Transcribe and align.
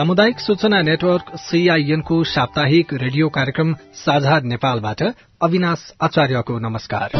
सामुदायिक 0.00 0.38
सूचना 0.40 0.80
नेटवर्क 0.82 1.30
सीआईएनको 1.36 2.16
साप्ताहिक 2.24 2.92
रेडियो 2.94 3.28
कार्यक्रम 3.28 3.72
साझा 3.94 4.38
नेपालबाट 4.40 5.02
अविनाश 5.42 5.80
आचार्यको 6.02 6.58
नमस्कार। 6.58 7.10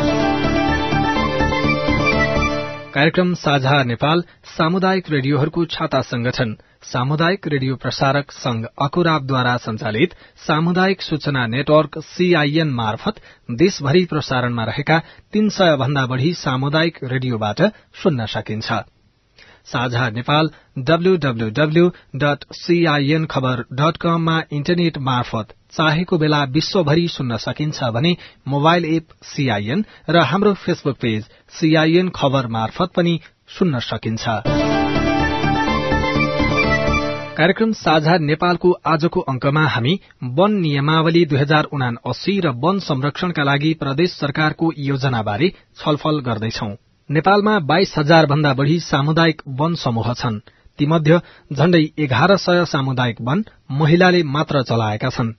कार्यक्रम 2.95 3.35
साझा 3.35 3.83
नेपाल 3.83 4.23
सामुदायिक 4.57 5.11
रेडियोहरूको 5.11 5.65
छाता 5.65 6.01
संगठन 6.01 6.57
सामुदायिक 6.83 7.49
रेडियो 7.49 7.77
प्रसारक 7.77 8.33
संघ 8.33 8.65
अकुराबद्वारा 8.83 9.57
संचालित 9.57 10.15
सामुदायिक 10.47 11.03
सूचना 11.03 11.47
नेटवर्क 11.47 11.99
सीआईएन 12.05 12.71
मार्फत 12.71 13.21
देशभरि 13.55 14.05
प्रसारणमा 14.05 14.65
रहेका 14.65 14.99
तीन 15.33 15.49
सय 15.49 15.77
भन्दा 15.77 16.07
बढ़ी 16.07 16.33
सामुदायिक 16.35 16.99
रेडियोबाट 17.05 17.63
सुन्न 18.03 18.27
सकिन्छ। 18.27 18.73
साझा 19.67 20.09
Nepal 20.11 20.51
W W W 20.79 21.89
dot 22.17 22.45
C I N 22.53 23.27
Khabar 23.27 23.65
dot 23.73 23.97
कममा 23.97 24.41
इन्टरनेट 24.53 24.99
मार्फत 24.99 25.55
चाहेको 25.73 26.19
बेला 26.19 26.45
विश्वभरि 26.45 27.09
सुन्न 27.09 27.37
सकिन्छ 27.37 27.91
भने 27.95 28.17
मोबाइल 28.49 28.85
एप 28.85 29.07
सीआईएन 29.23 29.85
र 30.11 30.25
हाम्रो 30.25 30.55
फेसबुक 30.55 30.97
पेज 30.97 31.29
सीआईएन 31.61 32.09
खबर 32.15 32.47
मार्फत 32.47 32.93
पनि 32.97 33.21
सुन्न 33.59 33.79
सकिन्छ। 33.81 34.25
कार्यक्रम 37.37 37.73
साझा 37.73 38.17
नेपालको 38.19 38.71
आजको 38.87 39.21
अंकमा 39.21 39.65
हामी 39.67 39.99
वन 40.25 40.53
नियमावली 40.53 41.25
दुई 41.25 41.39
हजार 41.39 41.65
उना 41.73 41.89
अस्सी 42.07 42.39
र 42.41 42.49
वन 42.57 42.79
संरक्षणका 42.79 43.43
लागि 43.43 43.73
प्रदेश 43.75 44.11
सरकारको 44.13 44.73
योजनाबारे 44.79 45.53
छलफल 45.77 46.21
गर्दैछौं। 46.21 46.75
नेपालमा 47.11 47.59
बाइस 47.59 47.95
हजार 47.99 48.27
भन्दा 48.27 48.53
बढ़ी 48.55 48.79
सामुदायिक 48.81 49.41
वन 49.59 49.75
समूह 49.75 50.13
छन्। 50.15 50.39
तीमध्ये 50.79 51.17
झण्डै 51.53 51.81
एघार 51.99 52.37
सय 52.37 52.65
सामुदायिक 52.65 53.21
वन 53.21 53.43
महिलाले 53.71 54.23
मात्र 54.25 54.63
चलाएका 54.63 55.09
छन्। 55.11 55.33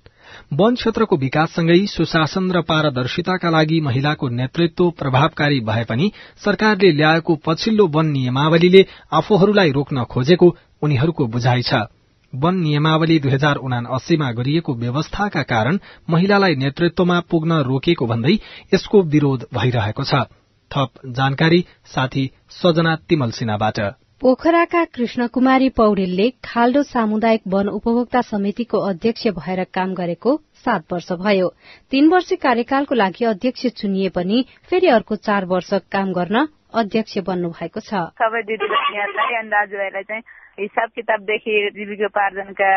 वन 0.51 0.75
क्षेत्रको 0.75 1.17
विकाससँगै 1.17 1.77
सुशासन 1.87 2.51
र 2.51 2.61
पारदर्शिताका 2.67 3.49
लागि 3.49 3.79
महिलाको 3.81 4.29
नेतृत्व 4.29 4.89
प्रभावकारी 4.99 5.59
भए 5.61 5.83
पनि 5.83 6.11
सरकारले 6.43 6.91
ल्याएको 6.91 7.35
पछिल्लो 7.45 7.87
वन 7.87 8.11
नियमावलीले 8.11 8.85
आफूहरूलाई 9.13 9.71
रोक्न 9.71 10.03
खोजेको 10.11 10.55
उनीहरूको 10.83 11.27
बुझाइ 11.27 11.61
छ। 11.61 11.87
वन 12.33 12.59
नियमावली 12.59 13.19
दुई 13.19 13.31
हजार 13.31 13.63
उना 13.63 13.79
अस्सीमा 13.95 14.31
गरिएको 14.33 14.75
व्यवस्थाका 14.75 15.43
कारण 15.47 15.79
महिलालाई 16.09 16.55
नेतृत्वमा 16.57 17.19
पुग्न 17.31 17.63
रोकेको 17.63 18.05
भन्दै 18.07 18.35
यसको 18.73 19.01
विरोध 19.07 19.47
भइरहेको 19.55 20.03
छ। 20.03 20.27
थप 20.71 21.05
जानकारी 21.17 21.61
साथी 21.85 22.29
सजना 22.51 22.95
तिमल 23.09 23.31
सिन्हाबाट। 23.31 23.79
पोखराका 24.21 24.83
कृष्ण 24.85 25.27
कुमारी 25.27 25.69
पौडेलले 25.77 26.29
खाल्डो 26.45 26.81
सामुदायिक 26.83 27.41
वन 27.47 27.67
उपभोक्ता 27.69 28.21
समितिको 28.21 28.79
अध्यक्ष 28.89 29.27
भएर 29.37 29.63
काम 29.73 29.93
गरेको 29.93 30.35
सात 30.65 30.93
वर्ष 30.93 31.11
भयो। 31.21 31.47
तीन 31.91 32.09
वर्ष 32.09 32.33
कार्यकालको 32.41 32.95
लागि 32.95 33.25
अध्यक्ष 33.25 33.65
चुनिए 33.81 34.09
पनि 34.09 34.45
फेरि 34.69 34.87
अर्को 34.87 35.15
चार 35.27 35.45
वर्ष 35.45 35.73
काम 35.91 36.13
गर्न 36.13 36.47
अध्यक्ष 36.73 37.17
बन्नु 37.27 37.49
भएको 37.49 37.79
छ। 37.79 38.03
सबै 38.21 38.41
दिदीबहिनीहरूलाई 38.49 39.33
अनि 39.39 39.49
दाजुभाइलाई 39.49 40.03
चाहिँ 40.03 40.23
हिसाब 40.59 40.89
किताबदेखि 40.95 41.53
जीविकोपार्जनका 41.75 42.71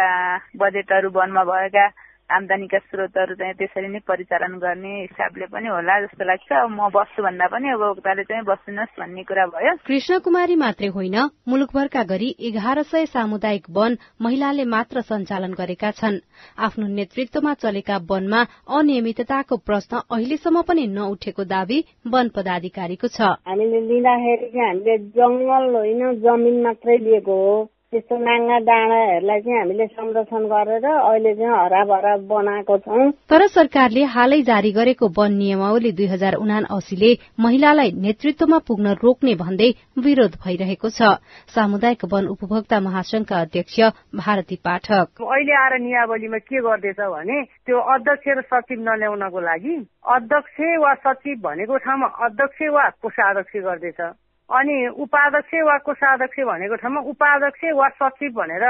बजेटहरू 0.57 1.11
वनमा 1.15 1.45
भएका 1.45 1.87
आमदानीका 2.31 2.79
स्रोतहरू 2.79 3.35
चाहिँ 3.37 3.55
त्यसरी 3.55 3.89
नै 3.89 3.99
परिचालन 4.09 4.57
गर्ने 4.59 4.93
हिसाबले 5.01 5.47
पनि 5.53 5.69
होला 5.69 5.95
जस्तो 6.03 6.25
लाग्छ। 6.25 6.49
अब 6.53 6.71
म 6.71 6.89
बस्छु 6.89 7.23
भन्दा 7.23 7.47
पनि 7.47 7.73
उपभोक्ताले 7.75 8.23
चाहिँ 8.25 8.45
बस्नुहोस् 8.45 8.99
भन्ने 9.01 9.23
कुरा 9.23 9.45
भयो। 9.53 9.73
कृष्ण 9.85 10.19
कुमारी 10.25 10.57
मात्रै 10.57 10.89
होइन 10.89 11.17
मुलुकभरका 11.49 12.03
गरी 12.03 12.29
एघार 12.41 12.83
सय 12.83 13.07
सामुदायिक 13.07 13.65
वन 13.71 13.97
महिलाले 14.23 14.65
मात्र 14.65 15.01
सञ्चालन 15.05 15.53
गरेका 15.53 15.91
छन्। 15.91 16.19
आफ्नो 16.59 16.87
नेतृत्वमा 16.89 17.53
चलेका 17.55 17.97
वनमा 18.09 18.41
अनियमितताको 18.73 19.57
प्रश्न 19.57 19.93
अहिलेसम्म 20.11 20.63
पनि 20.63 20.87
नउठेको 20.97 21.45
दावी 21.45 21.79
वन 22.09 22.29
पदाधिकारीको 22.37 23.09
छ। 23.09 23.21
हामीले 23.45 23.81
लिँदाखेरि 23.85 24.49
हामीले 24.59 24.99
जंगल 25.13 25.65
होइन 25.77 26.03
जमिन 26.25 26.63
मात्रै 26.63 26.99
लिएको 26.99 27.37
हो। 27.37 27.55
त्यस्तो 27.95 28.17
नाङ्गा 28.19 28.59
डाँडाहरूलाई 28.67 29.41
चाहिँ 29.41 29.59
हामीले 29.59 29.87
संरक्षण 29.87 30.43
गरेर 30.51 30.87
अहिले 30.91 31.35
चाहिँ 31.39 31.55
हराभरा 31.55 32.15
बनाएको 32.27 32.79
छौँ। 32.83 33.11
तर 33.31 33.47
सरकारले 33.55 34.03
हालै 34.15 34.41
जारी 34.43 34.73
गरेको 34.75 35.07
वन 35.15 35.33
नियमावली 35.33 35.93
दुई 35.95 36.07
हजार 36.11 36.35
उना 36.43 36.59
असीले 36.75 37.11
महिलालाई 37.39 37.91
नेतृत्वमा 37.95 38.59
पुग्न 38.67 38.87
रोक्ने 38.99 39.35
भन्दै 39.39 39.71
विरोध 40.03 40.35
भइरहेको 40.43 40.89
छ। 40.91 41.23
सामुदायिक 41.55 42.03
वन 42.11 42.27
उपभोक्ता 42.35 42.81
महासंघका 42.81 43.41
अध्यक्ष 43.41 43.79
भारती 44.19 44.57
पाठक। 44.67 45.23
अहिले 45.23 45.55
आएर 45.55 45.79
नियावलीमा 45.87 46.39
के 46.51 46.59
गर्दैछ 46.67 47.01
भने 47.15 47.39
त्यो 47.63 47.79
अध्यक्ष 47.79 48.27
र 48.27 48.41
सचिव 48.51 48.83
नल्याउनको 48.91 49.41
लागि 49.41 49.75
अध्यक्ष 50.19 50.57
वा 50.83 50.93
सचिव 51.07 51.39
भनेको 51.47 51.77
ठाउँमा 51.79 52.07
अध्यक्ष 52.27 52.59
वा 52.75 52.89
कोषाध्यक्ष 52.99 53.57
गर्दैछ। 53.63 54.01
अनि 54.45 54.77
उपाध्यक्ष 55.01 55.53
वा 55.65 55.77
कोषाध्यक्ष 55.89 56.39
भनेको 56.45 56.77
ठाउँमा 56.77 57.01
उपाध्यक्ष 57.01 57.63
वा 57.81 57.89
सचिव 57.97 58.31
भनेर 58.37 58.65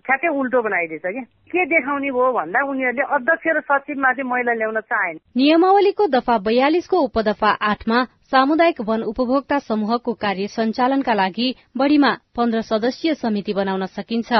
ठ्याक्कै 0.00 0.28
उल्टो 0.28 0.62
बनाइदिएछ 0.64 1.02
कि? 1.04 1.20
के 1.52 1.64
देखाउने 1.68 2.10
भयो 2.16 2.32
भन्दा 2.32 2.60
उनीहरूले 2.64 3.04
अध्यक्ष 3.16 3.44
र 3.46 3.60
सचिवमाथि 3.60 4.22
महिला 4.24 4.52
ल्याउन 4.56 4.80
चाहेन। 4.80 5.16
नियमावलीको 5.36 6.06
दफा 6.16 6.36
बयालिसको 6.48 6.96
उपदफा 6.96 7.50
आठमा 7.60 7.98
सामुदायिक 8.32 8.80
वन 8.88 9.02
उपभोक्ता 9.04 9.58
समूहको 9.60 10.12
कार्य 10.20 10.46
सञ्चालनका 10.48 11.14
लागि 11.14 11.48
बढ़ीमा 11.76 12.12
पन्ध्र 12.36 12.60
सदस्यीय 12.62 13.14
समिति 13.14 13.52
बनाउन 13.52 13.84
सकिन्छ। 13.86 14.32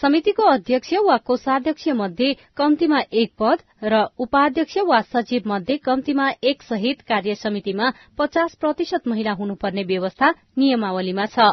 समितिको 0.00 0.42
अध्यक्ष 0.52 0.92
वा 1.04 1.16
कोषाध्यक्ष 1.26 1.88
मध्ये 1.98 2.32
कम्तीमा 2.56 3.00
एक 3.12 3.32
पद 3.38 3.58
र 3.84 4.00
उपाध्यक्ष 4.18 4.78
वा 4.88 5.00
सचिव 5.12 5.52
मध्ये 5.52 5.76
कम्तीमा 5.84 6.30
एक 6.42 6.62
सहित 6.62 7.02
कार्य 7.08 7.34
समितिमा 7.34 7.90
पचास 8.18 8.54
प्रतिशत 8.60 9.08
महिला 9.08 9.32
हुनुपर्ने 9.36 9.84
व्यवस्था 9.84 10.30
नियमावलीमा 10.56 11.26
छ। 11.26 11.52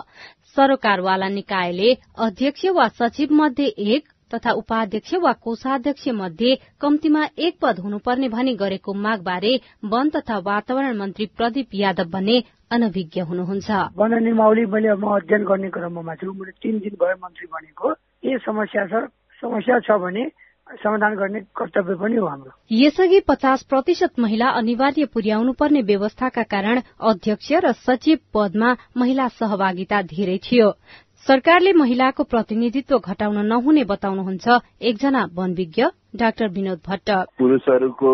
सरोकारवाला 0.56 1.28
निकायले 1.30 1.94
अध्यक्ष 2.24 2.66
वा 2.72 2.88
सचिव 3.00 3.34
मध्ये 3.34 3.66
एक 3.92 4.08
तथा 4.34 4.52
उपाध्यक्ष 4.52 5.14
वा 5.24 5.32
कोषाध्यक्ष 5.44 6.08
मध्ये 6.14 6.56
कम्तीमा 6.82 7.24
एक 7.38 7.58
पद 7.62 7.80
हुनुपर्ने 7.80 8.28
भनी 8.30 8.54
गरेको 8.56 8.94
मागबारे 8.94 9.54
वन 9.86 10.10
तथा 10.10 10.38
वातावरण 10.46 10.98
मन्त्री 10.98 11.26
प्रदीप 11.38 11.70
यादव 11.74 12.10
भन्ने 12.10 12.38
अनभिज्ञ 12.72 13.22
हुनुहुन्छ। 13.22 13.70
वन 13.98 14.14
मैले 14.34 14.94
म 14.96 15.06
अध्ययन 15.16 15.44
गर्ने 15.46 15.70
क्रममा 15.70 16.16
छु 16.16 16.32
मैले 16.34 16.52
तीन 16.62 16.80
दिन 16.80 16.96
भयो 17.02 17.16
मन्त्री 17.24 17.48
बनेको। 17.48 17.94
के 17.94 18.38
समस्या 18.40 18.86
छ? 18.88 19.06
समस्या 19.44 19.80
छ 19.80 20.00
भने 20.02 20.26
समाधान 20.64 21.16
गर्ने 21.16 21.40
कर्तव्य 21.54 21.96
पनि 22.02 22.16
हो 22.16 22.26
हाम्रो। 22.26 22.52
यसअघि 22.72 23.20
पचास 23.28 23.64
प्रतिशत 23.70 24.20
महिला 24.20 24.48
अनिवार्य 24.58 25.06
पुर्याउनु 25.14 25.54
पर्ने 25.60 25.82
व्यवस्थाका 25.82 26.44
कारण 26.44 26.82
अध्यक्ष 27.04 27.52
र 27.64 27.72
सचिव 27.84 28.18
पदमा 28.34 28.70
महिला 28.98 29.28
सहभागिता 29.38 30.02
धेरै 30.02 30.38
थियो। 30.40 30.70
सरकारले 31.28 31.72
महिलाको 31.74 32.24
प्रतिनिधित्व 32.32 32.98
घटाउन 33.12 33.46
नहुने 33.48 33.84
बताउनुहुन्छ 33.92 34.60
एकजना 34.90 35.26
वनविज्ञ 35.36 35.84
डाक्टर 36.14 36.48
विनोद 36.50 36.80
भट्ट। 36.88 37.10
पुरूषहरूको 37.40 38.10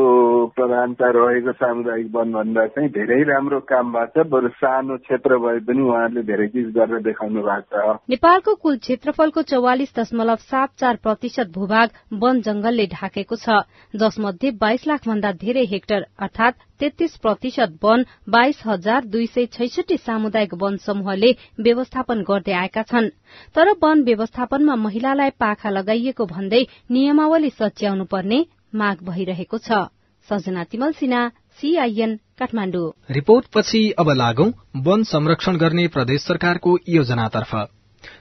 प्रधानता 0.56 1.10
रहेको 1.16 1.52
सामुदायिक 1.52 2.08
वन 2.14 2.32
भन्दा 2.34 2.66
चाहिँ 2.68 2.90
धेरै 2.90 3.22
राम्रो 3.30 3.60
काम 3.72 3.92
भएको 3.94 4.24
छ 4.24 4.28
बरु 4.30 4.50
सानो 4.56 4.98
क्षेत्र 4.98 5.38
भए 5.38 5.60
पनि 5.68 5.82
उहाँहरूले 5.82 6.24
धेरै 6.24 6.48
चिज 6.48 6.68
गरेर 6.78 7.02
देखाउनु 7.04 7.42
भएको 7.42 7.76
छ। 7.76 7.98
नेपालको 8.10 8.56
कुल 8.56 8.78
क्षेत्रफलको 8.78 9.42
चौवालिस 9.52 9.94
दशमलव 10.00 10.40
सात 10.48 10.70
चार 10.80 10.96
प्रतिशत 11.04 11.52
भूभाग 11.56 11.90
वन 12.24 12.42
जंगलले 12.42 12.88
ढाकेको 12.96 13.36
छ 13.36 13.60
जसमध्ये 13.94 14.52
बाइस 14.64 14.88
लाख 14.88 15.08
भन्दा 15.08 15.32
धेरै 15.44 15.66
हेक्टर 15.72 16.06
अर्थात 16.20 16.56
तेत्तीस 16.80 17.16
प्रतिशत 17.18 17.72
वन 17.84 18.04
बाइस 18.30 18.62
हजार 18.66 19.06
दुई 19.06 19.26
सय 19.28 19.46
छैसठी 19.54 19.98
सामुदायिक 20.00 20.54
वन 20.62 20.78
समूहले 20.80 21.32
व्यवस्थापन 21.60 22.22
गर्दै 22.24 22.54
आएका 22.56 22.84
छन्। 22.84 23.10
तर 23.56 23.72
वन 23.84 24.04
व्यवस्थापनमा 24.04 24.76
महिलालाई 24.78 25.30
पाखा 25.40 25.70
लगाइएको 25.70 26.26
भन्दै 26.26 26.64
नियमावली 26.92 27.50
सच्याउनु 27.90 28.06
पर्ने 28.06 28.38
माग 28.72 28.98
भइरहेको 29.04 29.58
छ। 29.58 29.90
सजना 30.30 30.64
तिमल 30.70 30.92
सिन्हा 30.94 31.22
सीआईएन 31.58 32.12
काठमाडौँ। 32.38 32.94
रिपोर्ट 33.10 33.46
पछि 33.50 33.82
अब 33.98 34.10
लागौं 34.14 34.50
वन 34.86 35.04
संरक्षण 35.10 35.58
गर्ने 35.58 35.88
प्रदेश 35.90 36.22
सरकारको 36.22 36.78
योजनातर्फ। 36.88 37.54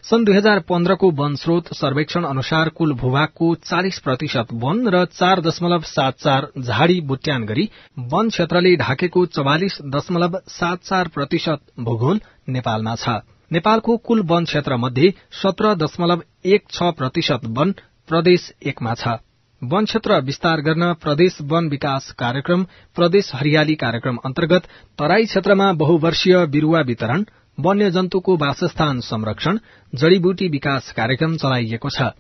सन् 0.09 0.25
दुई 0.25 0.37
हजार 0.37 0.61
पन्ध्रको 0.65 1.11
वन 1.21 1.35
स्रोत 1.37 1.69
सर्वेक्षण 1.75 2.25
अनुसार 2.25 2.69
कुल 2.71 2.93
भूभागको 2.97 3.55
चालिस 3.63 3.99
प्रतिशत 4.01 4.57
वन 4.57 4.89
र 4.89 5.05
चार 5.13 5.41
दशमलव 5.43 5.83
सात 5.85 6.17
चार 6.17 6.49
झाडी 6.59 7.01
बुट्यान 7.05 7.45
गरी 7.45 7.69
वन 8.09 8.29
क्षेत्रले 8.31 8.75
ढाकेको 8.79 9.27
चौवालिस 9.29 9.79
दशमलव 9.93 10.41
सात 10.49 10.83
चार 10.83 11.09
प्रतिशत 11.13 11.61
भूगोल 11.79 12.21
नेपालमा 12.49 12.97
छ। 12.97 13.21
नेपालको 13.53 13.97
कुल 14.01 14.27
वन 14.33 14.45
क्षेत्र 14.45 14.77
मध्ये 14.79 15.15
सत्र 15.45 15.75
दशमलव 15.77 16.23
एक 16.47 16.69
छ 16.73 16.93
प्रतिशत 16.97 17.51
वन 17.53 17.73
प्रदेश 18.09 18.53
एकमा 18.65 18.95
छ। 18.97 19.21
वन 19.63 19.85
क्षेत्र 19.85 20.19
विस्तार 20.21 20.61
गर्न 20.61 20.93
प्रदेश 20.95 21.39
वन 21.43 21.69
विकास 21.69 22.11
कार्यक्रम 22.19 22.63
प्रदेश 22.97 23.31
हरियाली 23.35 23.75
कार्यक्रम 23.75 24.19
अन्तर्गत 24.25 24.67
तराई 24.99 25.25
क्षेत्रमा 25.25 25.73
बहुवर्षीय 25.73 26.37
बिरूवा 26.47 26.81
वितरण 26.81 27.25
वन्यजन्तुको 27.59 28.37
वासस्थान 28.37 29.01
संरक्षण 29.01 29.59
जड़ीबुटी 29.93 30.49
विकास 30.49 30.93
कार्यक्रम 30.97 31.37
चलाइएको 31.37 31.91
छ। 31.91 32.11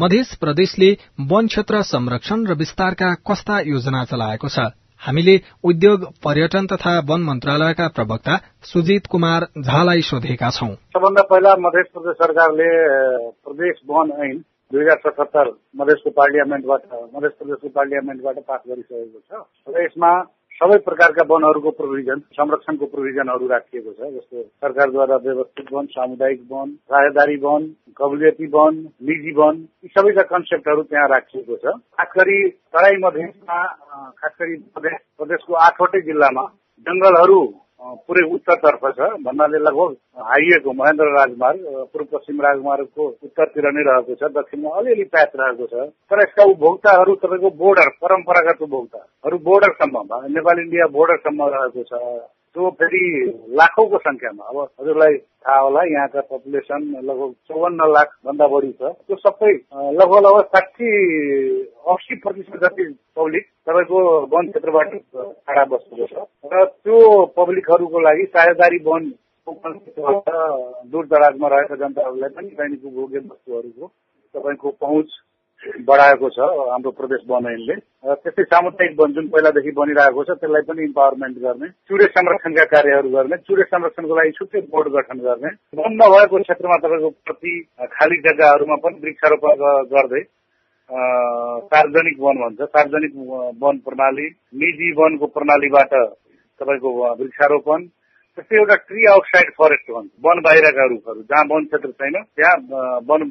मध्य 0.00 0.22
प्रदेशले 0.40 0.92
वन 1.32 1.46
क्षेत्र 1.46 1.82
संरक्षण 1.82 2.46
र 2.46 2.54
विस्तारका 2.54 3.12
कस्ता 3.26 3.58
योजना 3.66 4.04
चलाएको 4.04 4.48
छ। 4.48 4.70
हामीले 5.02 5.40
उद्योग 5.64 6.08
पर्यटन 6.24 6.66
तथा 6.66 6.98
वन 7.10 7.22
मन्त्रालयका 7.22 7.88
प्रवक्ता 7.88 8.40
सुजित 8.70 9.06
कुमार 9.10 9.50
झालाई 9.58 10.02
सोधेका 10.06 10.50
छौं। 10.50 10.74
सबभन्दा 10.94 11.22
पहिला 11.30 11.56
मध्य 11.58 11.82
प्रदेश 11.92 12.16
सरकारले 12.22 12.72
प्रदेश 13.44 13.80
वन 13.90 14.18
ऐन 14.22 14.42
दुई 14.70 14.82
हजार 14.82 14.98
सतहत्तर 15.00 15.50
मधेसको 15.76 16.10
पार्लियामेन्टबाट 16.12 16.82
मध्य 17.14 17.28
प्रदेशको 17.28 17.68
पार्लियामेन्टबाट 17.70 18.38
पास 18.48 18.60
गरिसकेको 18.68 19.20
छ। 19.20 19.44
र 19.68 19.84
यसमा 19.84 20.10
सबै 20.60 20.76
प्रकारका 20.78 21.22
वनहरूको 21.28 21.70
प्रोभिजन 21.70 22.18
संरक्षणको 22.32 22.86
प्रोभिजनहरू 22.86 23.46
राखिएको 23.48 23.92
छ 23.92 24.10
जस्तो 24.14 24.42
सरकारद्वारा 24.42 25.16
व्यवस्थित 25.24 25.72
वन 25.72 25.86
सामुदायिक 25.94 26.42
वन 26.50 26.70
साझेदारी 26.90 27.36
वन 27.36 27.66
कबुलियती 27.98 28.46
वन 28.54 28.78
निजी 29.08 29.32
वन 29.34 29.54
यी 29.84 29.88
सबैका 29.88 30.22
कन्सेप्टहरू 30.30 30.82
त्यहाँ 30.84 31.08
राखिएको 31.08 31.56
छ। 31.56 31.74
खास 31.98 32.12
गरी 32.16 32.38
तराई 32.70 32.96
मधेसमा 33.02 33.58
खास 34.20 34.32
गरी 34.40 34.56
प्रदेशको 34.78 35.54
आठवटै 35.66 36.00
जिल्लामा 36.02 36.44
जंगलहरू 36.86 37.40
पुरै 37.80 38.22
उत्तरतर्फ 38.34 38.84
छ। 38.96 39.08
भन्नाले 39.24 39.58
लगभग 39.58 39.96
हाइवेको 40.22 40.72
महेन्द्र 40.72 41.06
राजमार्ग 41.14 41.64
पूर्व 41.92 42.06
पश्चिम 42.12 42.40
राजमार्गको 42.40 43.06
उत्तरतिर 43.24 43.66
नै 43.72 43.82
रहेको 43.88 44.14
छ। 44.14 44.30
दक्षिणमा 44.36 44.70
अलिअलि 44.78 45.04
प्याच 45.10 45.32
रहेको 45.36 45.66
छ। 45.66 45.88
तर 46.10 46.22
यसका 46.22 46.44
उपभोक्ताहरू 46.44 47.14
तपाईँको 47.24 47.50
बोर्डर 47.56 47.88
परम्परागत 48.00 48.62
उपभोक्ताहरू 48.62 49.38
बोर्डरसम्म 49.50 50.06
नेपाल 50.32 50.58
इन्डिया 50.60 50.86
बोर्डरसम्म 50.96 51.50
रहेको 51.54 51.82
छ। 51.82 52.02
त्यो 52.56 52.70
फेरि 52.70 53.02
लाखौंको 53.58 53.98
संख्यामा 53.98 54.44
अब 54.44 54.58
हजुरलाई 54.80 55.16
थाहा 55.16 55.60
होला 55.60 55.80
यहाँका 55.84 56.20
पपुलेसन 56.30 56.82
लगभग 57.02 57.32
चौवन्न 57.48 57.88
लाख 57.92 58.14
भन्दा 58.26 58.46
बढी 58.46 58.70
छ। 58.72 58.92
त्यो 59.00 59.16
सबै 59.16 59.52
लगभग 59.92 60.20
लगभग 60.26 60.44
साठी 60.54 60.90
अस्सी 61.88 62.14
प्रतिशत 62.16 62.56
जति 62.62 62.86
पब्लिक 63.16 63.44
तपाईँको 63.66 63.98
वन 64.32 64.48
क्षेत्रबाट 64.48 64.94
टाढा 64.94 65.64
बसेको 65.64 66.06
छ। 66.06 66.26
र 66.52 66.64
त्यो 66.64 67.00
पब्लिकहरूको 67.36 68.00
लागि 68.00 68.24
साझेदारी 68.30 68.78
वन 68.86 69.12
दूर 69.46 71.06
दराजमा 71.06 71.48
रहेका 71.48 71.76
जनताहरूलाई 71.76 72.30
पनि 72.30 72.48
दैनिक 72.54 72.84
उपभोग्य 72.84 73.18
वस्तुहरूको 73.20 73.86
तपाईँको 74.34 74.70
पहुँच 74.80 75.20
बढाएको 75.82 76.28
छ 76.30 76.46
हाम्रो 76.66 76.90
प्रदेश 76.92 77.20
वन 77.26 77.46
ऐनले 77.46 77.74
त्यस्तै 78.16 78.44
सामुदायिक 78.44 78.96
वन 78.98 79.12
जुन 79.12 79.28
पहिलादेखि 79.28 79.70
बनिरहेको 79.72 80.24
छ 80.24 80.36
त्यसलाई 80.36 80.62
पनि 80.62 80.84
इम्पावरमेन्ट 80.84 81.38
गर्ने 81.38 81.68
चुरे 81.88 82.06
संरक्षणका 82.10 82.64
कार्यहरू 82.70 83.10
गर्ने 83.10 83.36
चुरे 83.42 83.64
संरक्षणको 83.66 84.16
लागि 84.16 84.32
छुट्टै 84.32 84.60
बोर्ड 84.68 84.92
गठन 84.92 85.22
गर्ने 85.22 85.52
वन 85.76 85.96
नभएको 85.96 86.42
क्षेत्रमा 86.42 86.78
तपाईँको 86.78 87.10
प्रति 87.24 87.54
खाली 87.92 88.20
जग्गाहरूमा 88.20 88.76
पनि 88.84 89.00
वृक्षारोपण 89.00 89.66
गर्दै 89.90 90.22
सार्वजनिक 91.70 92.20
वन 92.20 92.40
भन्छ 92.40 92.70
सार्वजनिक 92.70 93.12
वन 93.60 93.78
प्रणाली 93.84 94.26
निजी 94.58 94.92
वनको 94.94 95.26
प्रणालीबाट 95.32 95.94
तपाईँको 96.60 96.96
वृक्षारोपण 97.14 97.86
त्यस्तै 98.36 98.56
एउटा 98.58 98.74
ट्री 98.88 99.04
आउटसाइड 99.06 99.50
फरेस्ट 99.58 99.90
भन्छ। 99.90 100.10
वन 100.26 100.40
बाहिरका 100.46 100.84
रुखहरू 100.92 101.20
जहाँ 101.22 101.44
वन 101.50 101.64
क्षेत्र 101.64 101.90
छैन 101.90 102.16
त्यहाँ 102.36 102.54
वन 103.10 103.22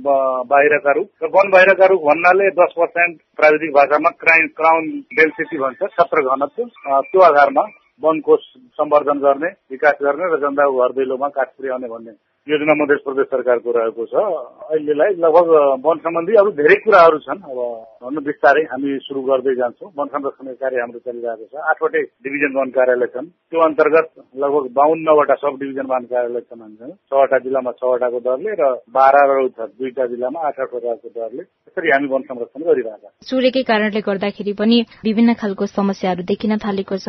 बाहिरका 0.51 0.91
रुख। 0.97 1.07
र 1.23 1.29
वन 1.35 1.49
बाहिरका 1.55 1.85
रुख 1.91 2.01
भन्नाले 2.09 2.49
दस 2.59 2.73
पर्सेन्ट 2.77 3.21
प्राविधिक 3.37 3.71
भाषामा 3.73 4.09
क्राइन 4.23 4.47
क्राउन 4.59 4.91
डेन्सिटी 5.19 5.57
भन्छ 5.63 5.81
क्षेत्र 5.85 6.21
घनत्व। 6.25 6.67
त्यो 7.09 7.21
आधारमा 7.21 7.63
वनको 8.03 8.37
सम्वर्धन 8.77 9.19
गर्ने 9.25 9.49
विकास 9.71 9.97
गर्ने 10.03 10.29
र 10.33 10.39
जनताको 10.43 10.79
घर 10.83 10.91
दैलोमा 10.93 11.27
काठ 11.35 11.49
पुर्याउने 11.57 11.87
भन्ने 11.87 12.11
योजना 12.47 12.73
मध्य 12.75 12.95
प्रदेश 13.03 13.27
सरकारको 13.31 13.71
रहेको 13.71 14.05
छ। 14.11 14.13
अहिलेलाई 14.19 15.11
लगभग 15.15 15.47
वन 15.79 15.97
सम्बन्धी 16.03 16.33
अरू 16.35 16.51
धेरै 16.59 16.75
कुराहरू 16.83 17.17
छन्। 17.23 17.39
अब 17.39 17.59
भन्नु 18.03 18.19
बिस्तारै 18.19 18.63
हामी 18.67 18.89
सुरु 18.99 19.21
गर्दै 19.23 19.53
जान्छौँ। 19.55 19.91
वन 19.95 20.07
संरक्षणको 20.11 20.55
कार्य 20.59 20.79
हाम्रो 20.83 20.99
चलिरहेको 21.07 21.45
छ। 21.47 21.55
आठवटै 21.71 22.01
डिभिजन 22.19 22.51
वन 22.59 22.69
कार्यालय 22.75 23.07
छन्। 23.15 23.27
त्यो 23.47 23.59
अन्तर्गत 23.63 24.07
लगभग 24.43 24.65
बाहन्नवटा 24.75 25.35
सब 25.39 25.53
डिभिजन 25.55 25.87
वन 25.87 26.03
कार्यालय 26.11 26.43
छन् 26.43 26.61
हामीसँग 26.63 26.91
छवटा 27.07 27.37
जिल्लामा 27.47 27.71
छवटाको 27.79 28.19
दरले 28.27 28.51
र 28.59 28.63
बाह्र 28.91 29.23
र 29.31 29.67
दुईटा 29.79 30.03
जिल्लामा 30.11 30.39
आठ 30.43 30.59
आठवटाको 30.67 31.07
दरले 31.15 31.43
त्यसरी 31.47 31.89
हामी 31.95 32.07
वन 32.11 32.21
संरक्षण 32.27 32.61
गरिरहेका 32.67 33.09
सूर्यकै 33.23 33.63
कारणले 33.71 34.01
गर्दाखेरि 34.03 34.53
पनि 34.59 34.77
विभिन्न 35.07 35.39
खालको 35.39 35.65
समस्याहरू 35.71 36.27
देखिन 36.27 36.59
थालेको 36.59 36.95
छ। 36.99 37.07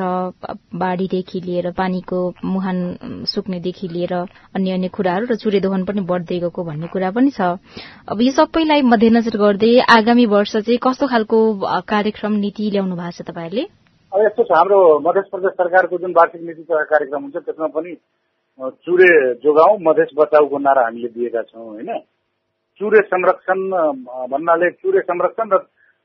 बाढ़ीदेखि 0.79 1.39
लिएर 1.43 1.67
पानीको 1.75 2.19
मुहान 2.55 2.79
सुक्नेदेखि 3.35 3.87
लिएर 3.95 4.15
अन्य 4.15 4.71
अन्य 4.79 4.89
कुराहरू। 4.95 5.24
र 5.27 5.37
चुरे 5.37 5.61
दोहन 5.61 5.85
पनि 5.85 6.01
बढ्दै 6.05 6.39
गएको 6.41 6.65
भन्ने 6.65 6.87
कुरा 6.89 7.11
पनि 7.11 7.31
छ। 7.31 7.41
अब 8.09 8.21
यो 8.21 8.33
सबैलाई 8.33 8.83
मध्यनजर 8.85 9.37
गर्दै 9.37 9.73
आगामी 9.91 10.27
वर्ष 10.27 10.53
चाहिँ 10.59 10.79
कस्तो 10.83 11.07
खालको 11.07 11.39
कार्यक्रम 11.85 12.33
नीति 12.45 12.71
ल्याउनु 12.71 12.97
भएको 12.97 13.17
छ 13.17 13.27
तपाईँहरूले? 13.29 13.65
अब 14.13 14.21
यस्तो 14.23 14.43
छ 14.45 14.51
हाम्रो 14.53 14.79
मध्य 15.03 15.21
प्रदेश 15.31 15.53
सरकारको 15.59 15.99
जुन 15.99 16.13
वार्षिक 16.15 16.43
नीति 16.43 16.63
कार्यक्रम 16.71 17.23
हुन्छ 17.23 17.37
त्यसमा 17.37 17.69
पनि 17.75 17.97
चुरे 18.87 19.11
जोगाउँ 19.43 19.79
मधेस 19.83 20.11
बचाउको 20.15 20.59
नारा 20.59 20.83
हामीले 20.85 21.09
दिएका 21.11 21.43
छौँ 21.43 21.65
होइन? 21.65 21.91
चुरे 22.81 23.01
संरक्षण 23.07 23.59
भन्नाले 24.31 24.71
चुरे 24.73 25.01
संरक्षण 25.03 25.49
र 25.53 25.59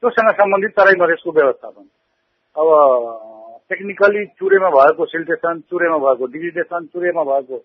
त्योसँग 0.03 0.29
सम्बन्धित 0.33 0.71
तराई 0.77 0.95
मधेसको 0.99 1.31
व्यवस्थापन। 1.31 1.85
अब 2.55 2.67
टेक्निकली 3.69 4.25
चुरेमा 4.39 4.69
भएको 4.69 5.05
सिल्टेसन 5.05 5.59
चुरेमा 5.69 5.97
भएको 5.97 6.25
डिजिटेसन 6.27 6.85
चुरेमा 6.93 7.23
भएको 7.23 7.57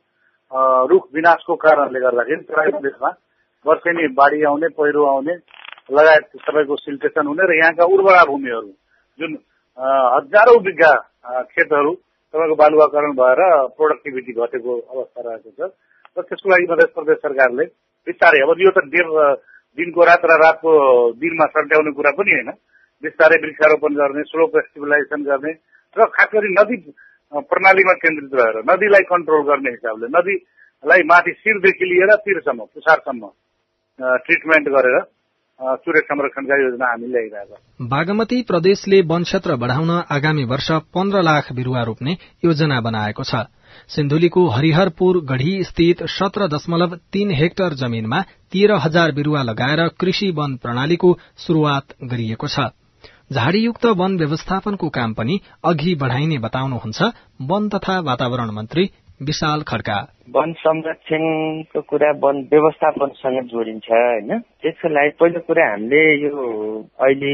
रुख 0.52 1.08
विनाशको 1.14 1.54
कारणले 1.56 2.00
गर्दाखेरि 2.00 2.42
तराई 2.42 2.70
प्रदेशमा 2.70 3.10
वर्षेनी 3.66 4.08
बाढी 4.14 4.42
आउने 4.44 4.68
पहिरो 4.68 5.04
आउने 5.06 5.34
लगायत 5.90 6.24
तपाईँको 6.38 6.76
सिल्टेसन 6.76 7.26
हुने 7.26 7.46
र 7.46 7.58
यहाँका 7.58 7.84
उर्वरा 7.86 8.24
भूमिहरू 8.24 8.70
जुन 9.18 9.38
हजारौं 10.14 10.62
बिघा 10.62 10.92
खेतहरू 11.50 11.92
तपाईँको 12.34 12.54
बालुवाकरण 12.54 13.12
भएर 13.14 13.40
प्रोडक्टिभिटी 13.76 14.32
घटेको 14.34 14.78
अवस्था 14.78 15.20
रहेको 15.22 15.50
छ 15.50 15.72
र 16.16 16.22
त्यसको 16.22 16.50
लागि 16.50 16.66
मध्य 16.70 16.86
प्रदेश 16.94 17.18
सरकारले 17.18 17.64
बिस्तारै 18.06 18.40
अब 18.40 18.60
यो 18.60 18.70
त 18.70 18.86
दिनको 19.78 20.04
रात 20.04 20.24
र 20.24 20.34
रातको 20.38 20.72
दिनमा 21.18 21.46
सट्याउने 21.46 21.92
कुरा 21.92 22.10
पनि 22.14 22.32
होइन। 22.32 22.50
बिस्तारै 23.02 23.36
वृक्षारोपण 23.42 23.94
गर्ने 23.94 24.22
स्लो 24.22 24.46
फेस्टिभलाइजेसन 24.46 25.22
गर्ने 25.24 25.52
र 25.96 26.06
खास 26.14 26.28
गरी 26.34 26.50
नदी 26.54 26.76
प्रणालीमा 27.34 27.92
केन्द्रित 28.02 28.34
रहेर 28.34 28.62
नदीलाई 28.70 29.02
कन्ट्रोल 29.04 29.42
गर्ने 29.46 29.70
हिसाबले 29.70 30.06
नदीलाई 30.08 31.02
माथि 31.06 31.32
शिरदेखि 31.32 31.84
लिएर 31.84 32.14
तिरसम्म 32.24 32.64
पुछारसम्म 32.74 33.28
ट्रिटमेन्ट 33.98 34.68
गरेर 34.68 35.00
सूर्य 35.60 36.00
संरक्षणका 36.00 36.56
योजना 36.62 36.86
हामी 36.86 37.06
ल्याइरहेका 37.06 37.86
बागमती 37.86 38.40
प्रदेशले 38.42 39.00
वन 39.10 39.22
क्षेत्र 39.22 39.56
बढ़ाउन 39.56 39.90
आगामी 40.10 40.44
वर्ष 40.44 40.70
पन्ध्र 40.94 41.22
लाख 41.22 41.52
बिरूवा 41.52 41.82
रोप्ने 41.82 42.16
योजना 42.44 42.80
बनाएको 42.80 43.22
छ। 43.22 43.46
सिन्धुलीको 43.88 44.46
हरिहरपुर 44.48 45.20
गढ़ी 45.24 45.62
स्थित 45.64 46.02
सत्र 46.10 46.48
दशमलव 46.48 46.94
तीन 47.12 47.30
हेक्टर 47.30 47.74
जमीनमा 47.74 48.20
तेह्र 48.52 48.78
हजार 48.84 49.12
बिरूवा 49.12 49.42
लगाएर 49.42 49.88
कृषि 50.00 50.30
वन 50.30 50.56
प्रणालीको 50.56 51.12
शुरूआत 51.46 51.94
गरिएको 52.04 52.46
छ। 52.46 52.74
झाडीयुक्त 53.32 53.86
वन 53.86 54.16
व्यवस्थापनको 54.16 54.88
काम 54.88 55.12
पनि 55.12 55.38
अघि 55.64 55.94
बढ़ाइने 55.94 56.38
बताउनुहुन्छ 56.38 57.02
वन 57.50 57.68
तथा 57.68 57.98
वातावरण 58.00 58.50
मन्त्री 58.50 58.88
विशाल 59.22 59.62
खड्का। 59.66 59.98
वन 60.28 60.52
संरक्षणको 60.56 61.80
कुरा 61.88 62.10
वन 62.20 62.36
व्यवस्थापनसँग 62.50 63.40
जोडिन्छ 63.48 63.90
होइन? 63.90 64.38
त्यसको 64.62 64.88
लागि 64.88 65.10
पहिलो 65.20 65.40
कुरा 65.46 65.66
हामीले 65.68 66.00
यो 66.16 66.32
अहिले 66.96 67.32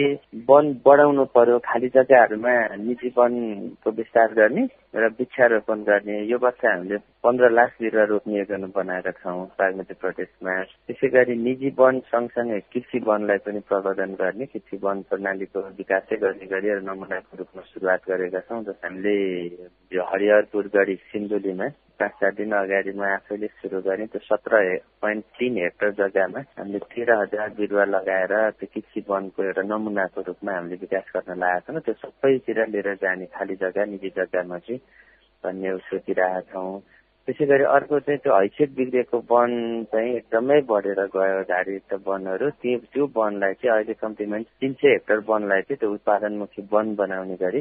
वन 0.50 0.72
बढाउनु 0.86 1.24
पर्यो 1.30 1.58
खाली 1.62 1.88
जग्गाहरूमा 1.94 2.54
निजी 2.82 3.08
वनको 3.16 3.90
विस्तार 3.94 4.32
गर्ने 4.34 4.66
र 4.96 5.06
वृक्षारोपण 5.18 5.82
गर्ने। 5.86 6.16
यो 6.26 6.38
वर्ष 6.42 6.64
हामीले 6.64 6.96
पन्ध्र 7.22 7.50
लाख 7.50 7.70
बिरुवा 7.80 8.04
रोप्ने 8.10 8.38
योजना 8.38 8.66
बनाएका 8.74 9.10
छौँ 9.22 9.46
बागमती 9.54 9.94
प्रदेशमा। 10.02 10.54
त्यसै 10.90 11.08
गरी 11.14 11.34
निजी 11.38 11.70
वन 11.78 12.00
सँगसँगै 12.10 12.60
कृषि 12.74 12.98
वनलाई 13.06 13.38
पनि 13.46 13.60
प्रवर्धन 13.70 14.14
गर्ने 14.18 14.46
कृषि 14.50 14.76
वन 14.82 15.02
प्रणालीको 15.06 15.60
विकासै 15.78 16.16
गर्ने 16.16 16.46
गरी 16.52 16.74
नमुनाको 16.90 17.38
रूपमा 17.38 17.62
सुरुवात 17.70 18.00
गरेका 18.08 18.40
छौँ 18.50 18.62
जस 18.66 18.82
हामीले 18.84 19.14
यो 19.94 20.02
हरिहरपुर 20.10 20.70
गढी 20.74 20.94
सिन्धुलीमा 21.14 21.68
पाँच 22.00 22.12
चार 22.20 22.32
दिन 22.34 22.52
अगाडि 22.56 22.92
म 22.96 23.02
आफैले 23.04 23.46
सुरु 23.60 23.80
गरेँ 23.86 24.06
त्यो 24.12 24.20
सत्र 24.24 24.52
पोइन्ट 25.00 25.24
तिन 25.38 25.56
हेक्टर 25.62 25.90
जग्गामा 26.00 26.40
हामीले 26.58 26.78
तेह्र 26.92 27.10
हजार 27.22 27.48
बिरुवा 27.58 27.84
लगाएर 27.94 28.32
त्यो 28.56 28.68
कृषि 28.74 29.04
वनको 29.08 29.42
एउटा 29.44 29.62
नमुनाको 29.68 30.20
रूपमा 30.28 30.52
हामीले 30.56 30.76
विकास 30.80 31.12
गर्न 31.16 31.38
लागेका 31.40 31.72
छौँ 31.72 31.84
त्यो 31.84 31.94
सबैतिर 32.00 32.58
लिएर 32.72 32.94
जाने 33.02 33.26
खाली 33.36 33.54
जग्गा 33.62 33.84
निजी 33.92 34.08
जग्गामा 34.16 34.58
चाहिँ 34.64 34.80
भन्ने 35.44 35.76
सोचिरहेका 35.88 36.40
छौँ। 36.52 36.80
त्यसै 37.28 37.46
गरी 37.46 37.64
अर्को 37.76 37.98
चाहिँ 38.00 38.18
त्यो 38.24 38.32
हैसियत 38.34 38.70
बिग्रेको 38.76 39.18
वन 39.30 39.50
चाहिँ 39.92 40.14
एकदमै 40.16 40.60
बढेर 40.70 41.00
गयो 41.14 41.42
झाडीयुक्त 41.44 41.92
वनहरू। 42.06 42.48
त्यो 42.62 42.78
त्यो 42.92 43.04
वनलाई 43.16 43.54
चाहिँ 43.60 43.74
अहिले 43.74 43.94
कम्प्लिमेन्ट 44.04 44.46
तिन 44.60 44.72
सय 44.80 44.88
हेक्टर 44.92 45.18
वनलाई 45.28 45.62
चाहिँ 45.68 45.78
त्यो 45.80 45.92
उत्पादनमुखी 45.94 46.62
वन 46.72 46.94
बनाउने 46.96 47.36
गरी 47.44 47.60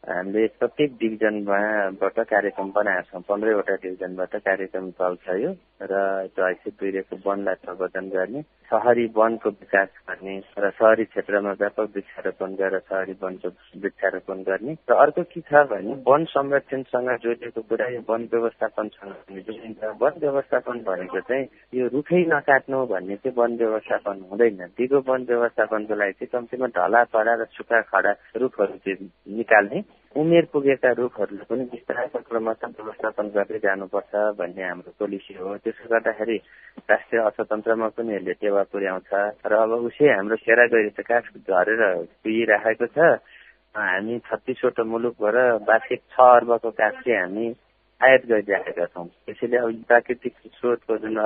हामीले 0.00 0.46
प्रत्येक 0.58 0.92
डिभिजनमाबाट 1.00 2.18
कार्यक्रम 2.32 2.68
बनाएका 2.72 3.02
छौँ। 3.10 3.20
पन्ध्रवटा 3.28 3.74
डिभिजनबाट 3.84 4.34
कार्यक्रम 4.48 4.90
चल्छ 4.96 5.28
यो 5.44 5.50
र 5.80 5.92
हैसियत 6.40 6.74
दुइरेको 6.80 7.16
वनलाई 7.24 7.54
प्रवर्धन 7.64 8.08
गर्ने 8.08 8.40
सहरी 8.70 9.04
वनको 9.16 9.48
विकास 9.60 9.88
गर्ने 10.08 10.36
र 10.56 10.70
सहरी 10.72 11.04
क्षेत्रमा 11.04 11.52
व्यापक 11.60 11.88
वृक्षारोपण 11.94 12.54
गरेर 12.60 12.78
सहरी 12.80 13.14
वनको 13.22 13.48
वृक्षारोपण 13.82 14.42
गर्ने। 14.48 14.72
र 14.88 14.94
अर्को 15.04 15.22
के 15.32 15.40
छ 15.40 15.52
भने 15.68 15.94
वन 16.08 16.24
संरक्षणसँग 16.32 17.10
जोडिएको 17.20 17.60
कुरा 17.68 17.86
यो 17.92 18.00
वन 18.08 18.28
व्यवस्थापनसँग 18.32 19.36
जोडिन्छ। 19.36 19.84
वन 20.00 20.12
व्यवस्थापन 20.24 20.76
भनेको 20.88 21.20
चाहिँ 21.28 21.46
यो 21.76 21.88
रुखै 21.92 22.24
नकाट्नु 22.32 22.84
भन्ने 22.88 23.16
चाहिँ 23.20 23.36
वन 23.36 23.56
व्यवस्थापन 23.60 24.26
हुँदैन। 24.32 24.64
दिगो 24.80 25.04
वन 25.08 25.20
व्यवस्थापनको 25.28 25.94
लागि 25.94 26.12
चाहिँ 26.18 26.32
कम्तीमा 26.32 26.66
ढला 26.72 27.04
पडा 27.12 27.34
र 27.36 27.44
सुक्खा 27.52 27.80
खडा 27.92 28.12
रुखहरू 28.40 28.76
चाहिँ 28.84 29.10
निकाल्ने 29.36 29.80
उमेर 30.16 30.44
पुगेका 30.52 30.90
रुखहरूलाई 30.98 31.46
पनि 31.50 31.64
बिस्तारै 31.70 32.06
क्रमशः 32.28 32.72
व्यवस्थापन 32.78 33.26
गर्दै 33.30 33.58
जानुपर्छ 33.62 34.12
भन्ने 34.38 34.62
हाम्रो 34.62 34.90
पोलिसी 34.98 35.34
हो। 35.38 35.56
त्यसो 35.62 35.86
गर्दाखेरि 35.86 36.36
राष्ट्रिय 36.90 37.20
अर्थतन्त्रमा 37.22 37.88
पनि 37.94 38.14
यसले 38.14 38.34
टेवा 38.42 38.62
पुर्याउँछ। 38.74 39.10
र 39.46 39.52
अब 39.54 39.70
उसै 39.86 40.08
हाम्रो 40.10 40.36
सेरा 40.42 40.64
गरी 40.74 40.90
त 40.98 41.00
काठ 41.06 41.24
झरेर 41.46 41.82
पिइराखेको 42.26 42.86
छ। 42.90 42.98
हामी 43.70 44.18
छत्तिसवटा 44.26 44.82
मुलुकबाट 44.82 45.36
वार्षिक 45.68 46.00
छ 46.10 46.14
अर्बको 46.18 46.70
काठ 46.74 46.94
चाहिँ 47.06 47.20
हामी 47.22 47.46
आयात 48.00 48.22
गरिराखेका 48.28 48.84
छौँ। 48.96 49.06
त्यसैले 49.28 49.56
अब 49.56 49.70
प्राकृतिक 49.88 50.34
स्रोतको 50.56 50.96
जुन 51.04 51.18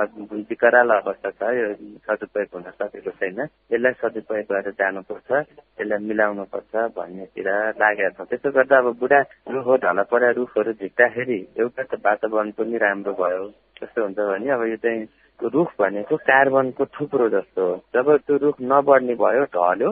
विकराल 0.49 0.89
अवस्था 0.91 1.29
छ 1.39 1.41
यो 1.55 1.67
सदुपयोग 2.03 2.47
हुन 2.53 2.63
सकेको 2.75 3.11
छैन। 3.15 3.39
यसलाई 3.71 3.93
सदुपयोग 4.03 4.45
गरेर 4.51 4.75
जानुपर्छ 4.75 5.29
यसलाई 5.31 5.99
मिलाउनुपर्छ 6.03 6.73
भन्नेतिर 6.97 7.47
लागेका 7.79 8.09
छौँ। 8.17 8.27
त्यसो 8.27 8.51
गर्दा 8.51 8.77
अब 8.77 8.87
बुढा 8.99 9.19
रुख 9.55 9.67
ढल 9.83 9.99
परेर 10.11 10.33
रुखहरू 10.35 10.71
झिक्दाखेरि 10.75 11.39
एउटा 11.63 11.83
त 11.83 11.93
वातावरण 12.05 12.51
पनि 12.59 12.77
राम्रो 12.77 13.13
भयो 13.23 13.43
कस्तो 13.79 13.99
हुन्छ 14.03 14.19
भने 14.19 14.49
अब 14.51 14.63
यो 14.67 14.77
चाहिँ 14.83 15.07
रुख 15.39 15.69
भनेको 15.79 16.15
कार्बनको 16.27 16.85
थुप्रो 16.95 17.29
जस्तो 17.29 17.61
हो। 17.63 17.75
जब 17.95 18.07
त्यो 18.27 18.35
रुख 18.43 18.55
नबढ्ने 18.61 19.15
भयो 19.15 19.43
ढल्यो 19.55 19.89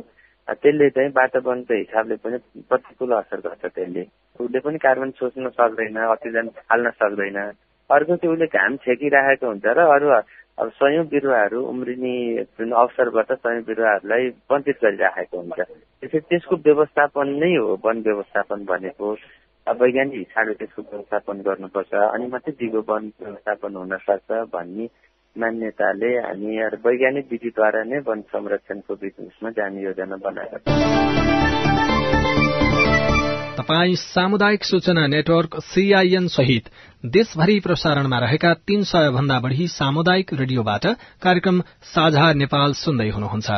त्यसले 0.48 0.90
चाहिँ 0.90 1.10
वातावरणको 1.16 1.74
हिसाबले 1.74 2.16
पनि 2.16 2.38
प्रतिकूल 2.70 3.12
असर 3.14 3.40
गर्छ 3.40 3.66
त्यसले। 3.66 4.04
उसले 4.40 4.60
पनि 4.60 4.78
कार्बन 4.78 5.10
सोच्न 5.12 5.50
सक्दैन 5.50 5.98
अक्सिजन 5.98 6.48
फाल्न 6.60 6.90
सक्दैन। 7.00 7.38
अर्को 7.90 8.16
चाहिँ 8.16 8.34
उसले 8.34 8.46
घाम 8.48 8.76
छेकिराखेको 8.78 9.48
हुन्छ 9.48 9.66
र 9.66 9.80
अरू 9.96 10.10
अब 10.54 10.70
सयौँ 10.70 11.06
बिरुवाहरू 11.06 11.60
उम्रिने 11.66 12.16
जुन 12.60 12.72
अवसरबाट 12.72 13.32
सयौँ 13.34 13.64
बिरुवाहरूलाई 13.64 14.28
वञ्चित 14.52 14.78
गरिराखेको 14.84 15.38
हुन्छ। 15.38 15.60
त्यसै 16.02 16.20
त्यसको 16.20 16.56
व्यवस्थापन 16.56 17.28
नै 17.40 17.56
हो 17.56 17.80
वन 17.86 18.02
व्यवस्थापन 18.02 18.66
भनेको। 18.66 19.16
वैज्ञानिक 19.68 20.18
हिसाबले 20.18 20.54
त्यसको 20.54 20.82
व्यवस्थापन 20.82 21.42
गर्नुपर्छ। 21.42 21.94
अनि 21.94 22.28
मात्रै 22.28 22.54
दिगो 22.60 22.82
वन 22.88 23.12
व्यवस्थापन 23.22 23.76
हुन 23.76 23.98
सक्छ 23.98 24.30
भन्ने 24.54 24.86
मान्यताले 25.38 26.10
हामी 26.18 26.58
वैज्ञानिक 26.86 27.26
विधिद्वारा 27.32 27.84
नै 27.84 28.00
वन 28.08 28.22
संरक्षणको 28.34 28.96
बिजनेसमा 28.96 29.50
जाने 29.50 29.84
योजना 29.84 30.16
बनाएका 30.26 30.58
छौँ 30.58 30.74
तपाई 33.58 33.96
सामुदायिक 33.96 34.64
सूचना 34.64 35.06
नेटवर्क 35.08 35.56
सीआईएन 35.64 36.28
सहित 36.28 36.70
देशभरि 37.06 37.60
प्रसारणमा 37.60 38.20
रहेका 38.20 38.54
तीन 38.68 38.84
सय 38.84 39.10
भन्दा 39.10 39.40
बढ़ी 39.40 39.68
सामुदायिक 39.68 40.34
रेडियोबाट 40.34 40.86
कार्यक्रम 41.22 41.62
साझा 41.94 42.32
नेपाल 42.34 42.74
सुन्दै 42.74 43.10
हुनुहुन्छ। 43.10 43.50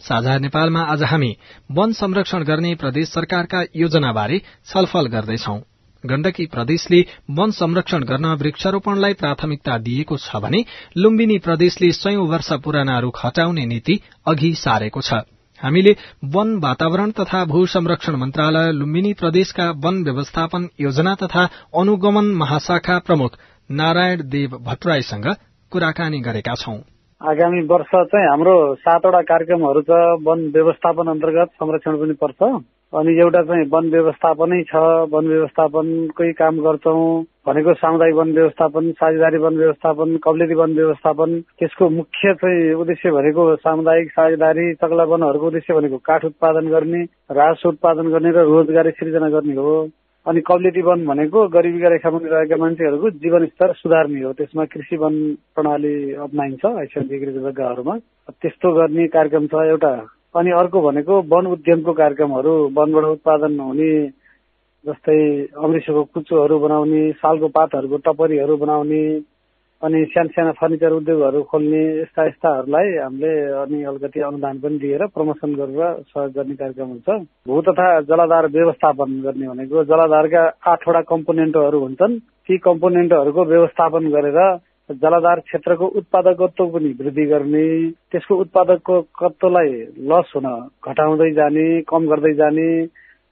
साझा 0.00 0.38
नेपालमा 0.38 0.82
आज 0.82 1.02
हामी 1.02 1.32
वन 1.70 1.92
संरक्षण 1.92 2.42
गर्ने 2.42 2.74
प्रदेश 2.74 3.08
सरकारका 3.08 3.60
योजनाबारे 3.76 4.38
छलफल 4.66 5.06
गर्दैछौ। 5.06 5.56
गण्डकी 6.04 6.46
प्रदेशले 6.52 7.00
वन 7.38 7.50
संरक्षण 7.50 8.04
गर्न 8.04 8.26
वृक्षारोपणलाई 8.40 9.12
प्राथमिकता 9.22 9.76
दिएको 9.78 10.16
छ 10.18 10.40
भने 10.42 10.64
लुम्बिनी 10.96 11.38
प्रदेशले 11.38 11.90
सयौं 11.92 12.26
वर्ष 12.28 12.52
पुराना 12.64 12.98
रूख 13.00 13.20
हटाउने 13.24 13.66
नीति 13.66 14.00
अघि 14.32 14.52
सारेको 14.58 15.00
छ। 15.00 15.20
हामीले 15.60 15.92
वन 16.34 16.56
वातावरण 16.58 17.10
तथा 17.10 17.44
भू 17.44 17.64
संरक्षण 17.66 18.16
मन्त्रालय 18.16 18.72
लुम्बिनी 18.72 19.12
प्रदेशका 19.20 19.70
वन 19.84 20.02
व्यवस्थापन 20.04 20.68
योजना 20.80 21.14
तथा 21.22 21.44
अनुगमन 21.80 22.32
महाशाखा 22.42 22.98
प्रमुख 23.06 23.36
नारायण 23.70 24.22
देव 24.28 24.56
भट्टराईसँग 24.66 25.26
कुराकानी 25.72 26.20
गरेका 26.20 26.54
छौं। 26.54 26.78
आगामी 27.20 27.60
वर्ष 27.70 27.90
चाहिँ 27.92 28.26
हाम्रो 28.28 28.52
सातवटा 28.80 29.20
कार्यक्रमहरू 29.28 29.80
छ 29.84 29.96
वन 30.26 30.44
व्यवस्थापन 30.54 31.08
अन्तर्गत 31.10 31.50
संरक्षण 31.60 31.96
पनि 32.00 32.14
पर्छ। 32.16 32.40
अनि 32.92 33.12
एउटा 33.20 33.42
चाहिँ 33.44 33.66
वन 33.72 33.90
व्यवस्थापनै 33.90 34.62
छ 34.70 34.80
वन 35.12 35.26
व्यवस्थापनकै 35.28 36.30
काम 36.40 36.60
गर्छौँ 36.64 37.04
भनेको 37.46 37.74
सामुदायिक 37.74 38.16
वन 38.16 38.32
व्यवस्थापन 38.32 38.90
साझेदारी 38.92 39.38
वन 39.38 39.56
व्यवस्थापन 39.56 40.16
कब्लेरी 40.24 40.54
वन 40.54 40.74
व्यवस्थापन 40.74 41.38
त्यसको 41.60 41.88
मुख्य 42.00 42.34
चाहिँ 42.40 42.72
उद्देश्य 42.80 43.10
भनेको 43.10 43.44
सामुदायिक 43.68 44.10
साझेदारी 44.10 44.72
तगला 44.80 45.04
वनहरूको 45.12 45.46
उद्देश्य 45.46 45.74
भनेको 45.74 45.98
काठ 46.00 46.24
उत्पादन 46.24 46.68
गर्ने 46.68 47.02
रास 47.36 47.66
उत्पादन 47.66 48.08
गर्ने 48.08 48.30
र 48.30 48.48
रोजगारी 48.48 48.90
सिर्जना 48.96 49.28
गर्ने 49.28 49.60
हो। 49.60 49.76
अनि 50.26 50.40
कब्लिटी 50.40 50.82
वन 50.82 51.04
भनेको 51.06 51.48
गरिबीका 51.48 51.88
रेखामुनि 51.88 52.28
रहेका 52.28 52.56
मान्छेहरूको 52.56 53.10
जीवनस्तर 53.24 53.72
सुधार्ने 53.72 54.20
हो। 54.20 54.32
त्यसमा 54.32 54.64
कृषि 54.64 54.96
वन 54.96 55.14
प्रणाली 55.54 55.94
अप्नाइन्छ 56.14 56.64
ऐच्छिक 56.64 57.24
जग्गाहरूमा। 57.36 57.96
त्यस्तो 58.30 58.72
गर्ने 58.72 59.06
कार्यक्रम 59.08 59.46
छ 59.46 59.54
एउटा। 59.64 59.92
अनि 60.36 60.50
अर्को 60.50 60.80
भनेको 60.82 61.14
वन 61.32 61.46
उद्यमको 61.46 61.92
कार्यक्रमहरू 61.92 62.52
वनबाट 62.76 63.04
उत्पादन 63.04 63.60
हुने 63.60 63.92
जस्तै 64.84 65.18
अमृतसरको 65.56 66.02
कुचोहरू 66.14 66.58
बनाउने 66.58 67.02
सालको 67.12 67.48
पातहरूको 67.48 67.96
टपरीहरू 68.04 68.56
बनाउने 68.56 69.02
अनि 69.82 70.04
सानो 70.04 70.28
सानो 70.28 70.52
फर्निचर 70.52 70.92
उद्योगहरू 70.92 71.42
खोल्ने 71.42 71.82
यस्ता 72.00 72.24
यस्ताहरूलाई 72.26 72.88
हामीले 72.96 73.32
अनि 73.56 73.82
अलिकति 73.82 74.20
अनुदान 74.20 74.58
पनि 74.60 74.78
दिएर 74.78 75.06
प्रमोसन 75.08 75.54
गरेर 75.54 76.04
सहयोग 76.04 76.32
गर्ने 76.32 76.54
कार्यक्रम 76.54 76.88
हुन्छ 76.88 77.08
भू 77.48 77.60
तथा 77.62 77.86
जलाधार 78.04 78.46
व्यवस्थापन 78.48 79.20
गर्ने 79.22 79.48
भनेको 79.48 79.84
जलाधारका 79.84 80.42
आठवटा 80.68 81.00
कम्पोनेन्टहरू 81.08 81.80
हुन्छन्। 81.80 82.18
ती 82.18 82.58
कम्पोनेन्टहरूको 82.58 83.44
व्यवस्थापन 83.44 84.10
गरेर 84.10 84.38
जलाधार 84.90 85.40
क्षेत्रको 85.40 85.86
उत्पादकत्व 85.96 86.66
पनि 86.68 86.94
वृद्धि 87.00 87.24
गर्ने 87.26 87.66
त्यसको 88.12 88.36
उत्पादकत्वलाई 88.36 89.72
लस 90.08 90.32
हुन 90.36 90.48
घटाउँदै 90.84 91.30
जाने 91.32 91.66
कम 91.88 92.06
गर्दै 92.06 92.34
जाने 92.34 92.70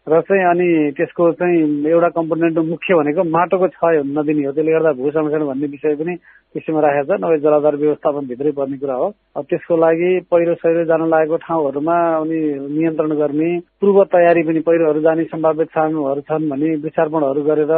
र 0.09 0.21
चाहिँ 0.25 0.45
अनि 0.45 0.69
त्यसको 0.97 1.31
चाहिँ 1.39 1.87
एउटा 1.87 2.09
कम्पोनेन्ट 2.17 2.59
मुख्य 2.65 2.95
भनेको 2.95 3.23
माटोको 3.27 3.67
क्षय 3.69 4.03
नदिने 4.09 4.47
हो। 4.47 4.53
त्यसले 4.53 4.73
गर्दा 4.73 4.93
भू 4.97 5.11
संरक्षण 5.11 5.45
भन्ने 5.47 5.67
विषय 5.69 5.95
पनि 6.01 6.15
त्यसमा 6.55 6.81
राखेको 6.81 7.05
छ 7.09 7.21
नभए 7.21 7.39
जलाधार 7.39 7.77
व्यवस्थापन 7.77 8.27
भित्रै 8.27 8.53
पर्ने 8.59 8.77
कुरा 8.79 8.95
हो। 8.95 9.09
अब 9.37 9.45
त्यसको 9.45 9.77
लागि 9.77 10.11
पहिरो 10.31 10.55
सहिरो 10.55 10.85
जान 10.85 11.09
लागेको 11.09 11.37
ठाउँहरूमा 11.45 11.97
अनि 12.19 12.39
नियन्त्रण 12.75 13.13
गर्ने 13.21 13.51
पूर्व 13.81 14.05
तयारी 14.15 14.43
पनि 14.43 14.61
पहिरोहरू 14.69 15.01
जाने 15.01 15.25
सम्भावित 15.29 15.69
ठाउँहरू 15.75 16.21
छन् 16.25 16.49
भने 16.51 16.75
वृक्षार्पणहरू 16.77 17.43
गरेर 17.45 17.73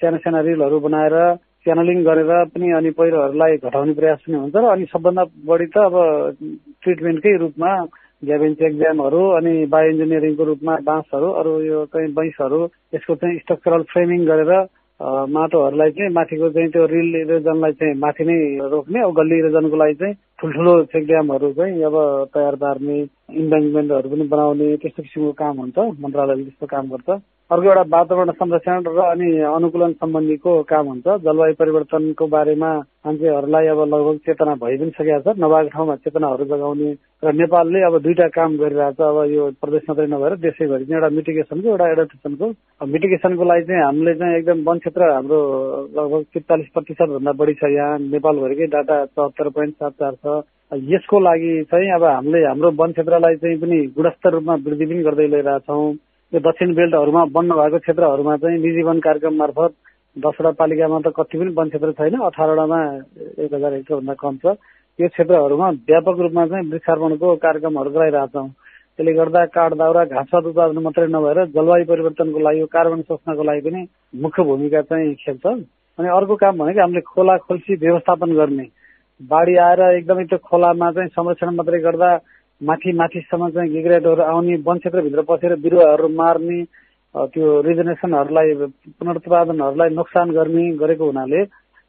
साना 0.00 0.16
साना 0.18 0.40
रिलहरू 0.42 0.80
बनाएर 0.80 1.16
च्यानलिङ 1.66 2.02
गरेर 2.04 2.32
पनि 2.54 2.70
अनि 2.72 2.90
पहिरोहरूलाई 2.98 3.56
घटाउने 3.58 3.92
प्रयास 3.94 4.18
पनि 4.26 4.36
हुन्छ 4.38 4.56
र 4.56 4.66
अनि 4.70 4.84
सबभन्दा 4.86 5.24
बढी 5.46 5.66
त 5.66 5.76
अब 5.80 5.94
ट्रिटमेन्टकै 6.82 7.36
रूपमा 7.36 7.70
ग्याभेन्स 8.22 8.62
एक्जामहरू 8.62 9.20
अनि 9.30 9.54
बायो 9.66 9.90
इन्जिनियरिङको 9.90 10.44
रूपमा 10.44 10.76
बाँसहरू 10.84 11.28
अरू 11.32 11.52
यो 11.62 11.84
चाहिँ 11.86 12.12
बैंसहरू 12.14 12.60
यसको 12.94 13.14
चाहिँ 13.14 13.38
स्ट्रक्चरल 13.38 13.82
फ्रेमिङ 13.92 14.24
गरेर 14.24 14.52
माटोहरूलाई 15.30 15.90
चाहिँ 15.90 16.12
माथिको 16.12 16.48
चाहिँ 16.50 16.70
त्यो 16.70 16.84
रिल 16.86 17.14
इरोजनलाई 17.16 17.72
चाहिँ 17.72 17.94
माथि 17.98 18.24
नै 18.24 18.36
रोक्ने 18.72 19.02
अब 19.02 19.12
गल्ली 19.12 19.38
इरोजनको 19.38 19.76
लागि 19.76 19.94
चाहिँ 19.94 20.14
ठुल्ठुलो 20.40 20.74
चेक 20.92 21.06
ड्यामहरू 21.06 21.52
चाहिँ 21.52 21.82
अब 21.82 21.96
तयार 22.34 22.56
पार्ने 22.56 22.96
इन्भेन्टमेन्टहरू 23.36 24.08
पनि 24.08 24.28
बनाउने 24.28 24.76
त्यस्तो 24.76 25.02
किसिमको 25.02 25.32
काम 25.36 25.60
हुन्छ 25.60 25.78
मन्त्रालयले 26.00 26.44
त्यस्तो 26.44 26.66
काम 26.66 26.88
गर्छ। 26.88 27.20
अर्को 27.50 27.68
एउटा 27.68 27.82
वातावरण 27.90 28.30
संरक्षण 28.34 28.86
र 28.90 29.00
अनि 29.06 29.26
अनुकूलन 29.46 29.92
सम्बन्धीको 30.02 30.52
काम 30.66 30.86
हुन्छ। 30.86 31.06
जलवायु 31.22 31.54
परिवर्तनको 31.54 32.26
बारेमा 32.26 32.70
मान्छेहरूलाई 33.06 33.66
अब 33.70 33.80
लगभग 33.86 34.16
चेतना 34.26 34.54
भइ 34.62 34.76
पनि 34.78 34.90
सकेका 34.98 35.18
छ। 35.22 35.38
नभएको 35.38 35.70
ठाउँमा 35.70 35.94
चेतनाहरू 36.02 36.44
जगाउने 36.50 36.90
र 37.22 37.32
नेपालले 37.38 37.80
अब 37.86 37.98
दुईटा 38.02 38.26
काम 38.34 38.56
गरिरहेछ। 38.58 38.98
अब 38.98 39.18
यो 39.30 39.44
प्रदेश 39.62 39.82
मात्रै 39.88 40.06
नभएर 40.10 40.34
देशैभरि 40.42 40.84
चाहिँ 40.90 40.98
एउटा 40.98 41.08
मिटिगेसनको 41.14 41.68
एउटा 41.70 41.86
एडप्टेसनको 41.94 42.46
मिटिगेसनको 42.82 43.44
लागि 43.46 43.64
चाहिँ 43.70 43.82
हामीले 43.86 44.14
चाहिँ 44.18 44.36
एकदम 44.38 44.58
वन 44.66 44.78
क्षेत्र 44.82 45.02
हाम्रो 45.14 45.38
लगभग 45.94 46.22
त्रिचालिस 46.34 46.68
प्रतिशत 46.74 47.08
भन्दा 47.14 47.32
बढी 47.38 47.54
छ 47.62 47.70
यहाँ। 47.70 47.98
नेपालभरिकै 48.10 48.66
डाटा 48.74 48.96
चौहत्तर 49.06 49.48
पोइन्ट 49.54 49.74
सात 49.78 49.92
चार 50.02 50.14
छ। 50.18 50.42
यसको 50.90 51.20
लागि 51.22 51.52
चाहिँ 51.70 51.94
अब 51.94 52.04
हामीले 52.10 52.42
हाम्रो 52.46 52.70
वन 52.74 52.90
क्षेत्रलाई 52.98 53.36
चाहिँ 53.38 53.58
पनि 53.62 53.78
गुणस्तर 53.94 54.32
रूपमा 54.34 54.54
वृद्धि 54.66 54.86
पनि 54.90 55.02
गर्दै 55.06 55.26
लैरहेछौँ। 55.30 55.94
यो 56.32 56.40
दक्षिण 56.42 56.74
बेल्टहरूमा 56.74 57.22
बन्न 57.30 57.54
भएको 57.54 57.78
क्षेत्रहरूमा 57.78 58.36
चाहिँ 58.42 58.58
निजी 58.58 58.82
वन 58.82 58.98
कार्यक्रम 58.98 59.34
मार्फत 59.38 59.72
दसवटा 60.16 60.50
पालिकामा 60.58 60.98
त 61.00 61.12
कति 61.14 61.38
पनि 61.38 61.50
वन 61.54 61.68
क्षेत्र 61.70 61.92
छैन 61.98 62.14
अठारवटामा 62.18 62.78
एक 63.46 63.52
हजार 63.54 63.72
हेक्टरभन्दा 63.72 64.14
कम 64.18 64.36
छ। 64.42 64.58
यो 64.98 65.08
क्षेत्रहरूमा 65.08 65.68
व्यापक 65.86 66.16
रूपमा 66.18 66.46
चाहिँ 66.50 66.66
वृक्षारोपणको 66.66 67.34
कार्यक्रमहरू 67.46 67.90
गराइरहेछौँ। 67.94 68.48
त्यसले 68.98 69.12
गर्दा 69.12 69.44
काठ 69.54 69.72
दाउरा 69.78 70.04
घाँसपात 70.04 70.44
उत्पादन 70.50 70.78
मात्रै 70.82 71.06
नभएर 71.14 71.38
जलवायु 71.54 71.84
परिवर्तनको 71.94 72.38
लागि 72.42 72.66
कार्बन 72.74 73.00
सोच्नको 73.06 73.42
लागि 73.46 73.60
पनि 73.62 73.80
मुख्य 74.18 74.42
भूमिका 74.42 74.80
चाहिँ 74.90 75.14
खेल्छ। 75.22 75.46
अनि 75.46 76.08
अर्को 76.10 76.34
काम 76.42 76.58
भनेको 76.58 76.80
हामीले 76.80 77.00
खोला 77.06 77.36
खोल्सी 77.46 77.74
व्यवस्थापन 77.86 78.30
गर्ने। 78.34 78.66
बाढी 79.20 79.54
आएर 79.62 79.80
एकदमै 79.94 80.24
त्यो 80.26 80.38
खोलामा 80.42 80.90
चाहिँ 80.90 81.08
संरक्षण 81.14 81.54
मात्रै 81.54 81.80
गर्दा 81.86 82.10
माथि 82.60 82.92
माथिसम्म 82.94 83.48
चाहिँ 83.50 83.70
गिग्रेटहरू 83.70 84.22
आउने 84.24 84.56
वन 84.62 84.78
क्षेत्रभित्र 84.78 85.22
पसेर 85.24 85.54
बिरुवाहरू 85.58 86.08
मार्ने 86.10 86.62
त्यो 87.28 87.60
रिजनेसनहरूलाई 87.62 88.54
पुनरुत्पादनहरूलाई 88.94 89.90
नोक्सान 89.92 90.30
गर्ने 90.32 90.64
गरेको 90.76 91.06
हुनाले 91.06 91.44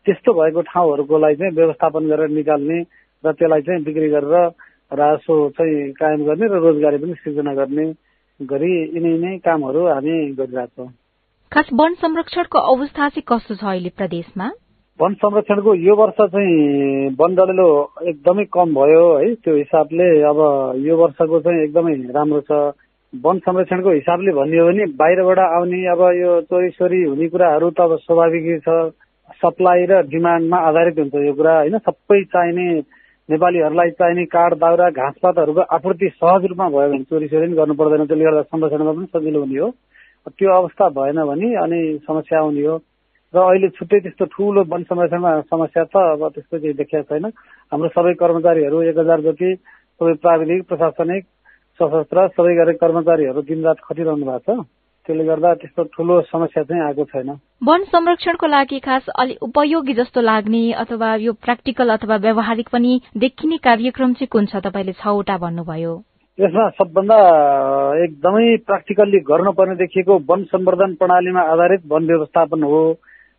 त्यस्तो 0.06 0.34
भएको 0.34 0.62
ठाउँहरूको 0.64 1.18
लागि 1.18 1.36
चाहिँ 1.38 1.54
व्यवस्थापन 1.54 2.08
गरेर 2.08 2.30
निकाल्ने 2.32 2.80
र 3.24 3.32
त्यसलाई 3.34 3.62
चाहिँ 3.62 3.84
बिक्री 3.84 4.10
गरेर 4.10 4.36
रासो 4.94 5.36
चाहिँ 5.52 5.92
कायम 5.94 6.24
गर्ने 6.26 6.48
र 6.48 6.60
रोजगारी 6.60 6.98
पनि 6.98 7.14
सिर्जना 7.16 7.54
गर्ने 7.56 7.86
गरी 8.40 8.72
यिनै 8.94 9.18
नै 9.20 9.38
कामहरू 9.42 9.88
हामी 9.88 10.16
गरिरहेछौँ 10.36 10.88
खास 11.52 11.70
वन 11.74 11.94
संरक्षणको 11.98 12.60
अवस्था 12.70 13.10
चाहिँ 13.10 13.24
कस्तो 13.28 13.56
छ 13.56 13.64
अहिले 13.66 13.90
प्रदेशमा? 13.96 14.48
वन 15.00 15.13
संरक्षणको 15.13 15.74
यो 15.75 15.96
वर्ष 15.96 16.16
चाहिँ 16.20 17.10
वन 17.18 17.36
डढेलो 17.36 17.68
एकदमै 18.10 18.44
कम 18.54 18.74
भयो 18.74 19.04
है। 19.18 19.34
त्यो 19.46 19.56
हिसाबले 19.56 20.08
अब 20.25 20.39
यो 20.86 20.98
वर्षको 20.98 21.39
चाहिँ 21.39 21.62
एकदमै 21.63 21.94
राम्रो 22.18 22.42
छ। 22.42 22.51
वन 23.13 23.38
संरक्षणको 23.46 23.92
हिसाबले 23.92 24.32
भन्यो 24.34 24.66
भने 24.68 24.86
बाहिरबाट 24.98 25.39
आउने 25.39 25.86
अब 25.94 26.01
यो 26.18 26.32
चोरी 26.50 26.70
सोरी 26.74 27.04
हुने 27.04 27.27
कुराहरू 27.30 27.70
त 27.70 27.80
अब 27.86 27.96
स्वाभाविकै 28.01 28.58
छ। 28.66 28.70
सप्लाई 29.38 29.86
र 29.86 30.01
डिमान्डमा 30.10 30.58
आधारित 30.66 31.00
हुन्छ 31.00 31.16
यो 31.27 31.34
कुरा। 31.38 31.54
होइन 31.62 31.77
सबै 31.77 32.22
चाहिने 32.34 32.68
नेपालीहरूलाई 33.30 33.89
चाहिने 34.01 34.25
काठ 34.34 34.54
दाउरा 34.58 34.89
घाँसपातहरूको 34.89 35.62
आपूर्ति 35.77 36.10
सहज 36.18 36.46
रूपमा 36.50 36.70
भयो 36.74 36.89
भने 36.89 37.04
चोरी 37.06 37.27
चोरी 37.27 37.46
पनि 37.46 37.56
गर्नु 37.56 37.74
पर्दैन। 37.77 38.06
त्यसले 38.10 38.25
गर्दा 38.25 38.42
संरक्षणमा 38.50 38.92
पनि 38.98 39.08
सजिलो 39.13 39.39
हुने 39.46 39.60
हो। 39.62 39.70
त्यो 40.34 40.50
अवस्था 40.58 40.89
भएन 40.98 41.25
भने 41.30 41.56
अनि 41.63 41.82
समस्या 42.08 42.39
आउने 42.39 42.66
हो। 42.66 42.77
र 43.34 43.38
अहिले 43.39 43.69
छुट्टै 43.75 44.00
त्यस्तो 44.00 44.25
ठुलो 44.31 44.63
वन 44.72 44.84
संरक्षणमा 44.88 45.31
समस्या 45.51 45.84
छ 45.84 45.96
अब 46.15 46.22
त्यस्तो 46.31 46.57
केही 46.57 46.74
देखिएको 46.79 47.07
छैन। 47.12 47.25
हाम्रो 47.72 47.89
सबै 47.91 48.13
कर्मचारीहरू 48.24 48.81
एक 48.88 48.98
हजार 48.98 49.22
जति 49.22 49.50
सबै 50.00 50.13
प्राविधिक 50.24 50.63
प्रशासनिक 50.67 51.24
सशस्त्र 51.79 52.27
सबै 52.38 52.55
गरी 52.55 52.74
कर्मचारीहरू 52.79 53.41
दिनरात 53.43 53.79
खटिरहनु 53.84 54.25
भएको 54.25 54.53
छ। 54.53 54.65
त्यसले 55.07 55.24
गर्दा 55.24 55.53
त्यस्तो 55.53 55.84
ठुलो 55.96 56.22
समस्या 56.31 56.63
चाहिँ 56.63 56.84
आएको 56.84 57.03
छैन। 57.12 57.29
वन 57.63 57.84
संरक्षणको 57.91 58.48
लागि 58.48 58.79
खास 58.79 59.05
अलि 59.15 59.36
उपयोगी 59.41 59.93
जस्तो 59.93 60.22
लाग्ने 60.22 60.63
अथवा 60.84 61.15
यो 61.15 61.34
प्र्याक्टिकल 61.34 61.89
अथवा 61.89 62.15
व्यावहारिक 62.15 62.69
पनि 62.72 63.00
देखिने 63.17 63.57
कार्यक्रम 63.60 64.13
चाहिँ 64.13 64.27
कुन 64.31 64.46
छ 64.46 64.63
तपाईँले 64.65 64.93
छवटा 64.93 65.38
भन्नुभयो? 65.38 65.93
यसमा 66.39 66.69
सबभन्दा 66.69 67.17
एकदमै 68.03 68.48
प्र्याक्टिकल्ली 68.67 69.19
गर्नुपर्ने 69.31 69.75
देखिएको 69.75 70.17
वन 70.29 70.43
सम्वर्धन 70.51 70.93
प्रणालीमा 70.96 71.41
आधारित 71.53 71.81
वन 71.88 72.07
व्यवस्थापन 72.07 72.63
हो। 72.63 72.81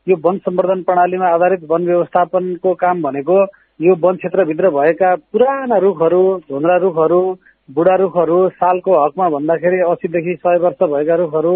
यो 0.08 0.16
वन 0.24 0.38
सम्वर्धन 0.38 0.82
प्रणालीमा 0.82 1.28
आधारित 1.28 1.64
वन 1.70 1.84
व्यवस्थापनको 1.86 2.74
काम 2.74 3.02
भनेको 3.02 3.38
यो 3.80 3.94
वन 4.00 4.16
क्षेत्रभित्र 4.16 4.70
भएका 4.70 5.14
पुराना 5.32 5.76
रुखहरू 5.78 6.22
धुन्द्रा 6.48 6.76
रुखहरू 6.76 7.20
बुढा 7.68 7.94
रुखहरू 7.96 8.38
सालको 8.54 9.04
हकमा 9.04 9.28
भन्दाखेरि 9.28 9.80
असीदेखि 9.88 10.34
सय 10.36 10.58
वर्ष 10.58 10.82
भएका 10.84 11.14
रुखहरू 11.14 11.54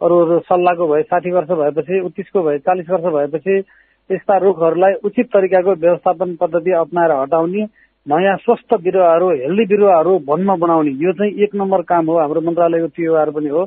अरू 0.00 0.38
सल्लाहको 0.40 0.86
भए 0.88 1.02
साठी 1.02 1.30
वर्ष 1.30 1.50
भएपछि 1.54 2.00
उत्तिसको 2.00 2.42
भए 2.42 2.58
चालिस 2.58 2.90
वर्ष 2.90 3.12
भएपछि 3.14 3.58
यस्ता 4.10 4.36
रुखहरूलाई 4.38 4.92
उचित 5.04 5.26
तरिकाको 5.26 5.74
व्यवस्थापन 5.76 6.34
पद्धति 6.40 6.72
अप्नाएर 6.78 7.12
हटाउने 7.12 7.66
नयाँ 8.06 8.36
स्वस्थ 8.36 8.74
बिरुवाहरू 8.82 9.28
हेल्दी 9.32 9.64
बिरुवाहरू 9.66 10.12
वनमा 10.28 10.56
बनाउने 10.56 10.90
यो 11.04 11.12
चाहिँ 11.12 11.32
एक 11.44 11.54
नम्बर 11.54 11.82
काम 11.84 12.06
हो। 12.06 12.18
हाम्रो 12.18 12.40
मन्त्रालयको 12.40 12.86
टिओआर 12.96 13.30
पनि 13.30 13.48
हो। 13.48 13.62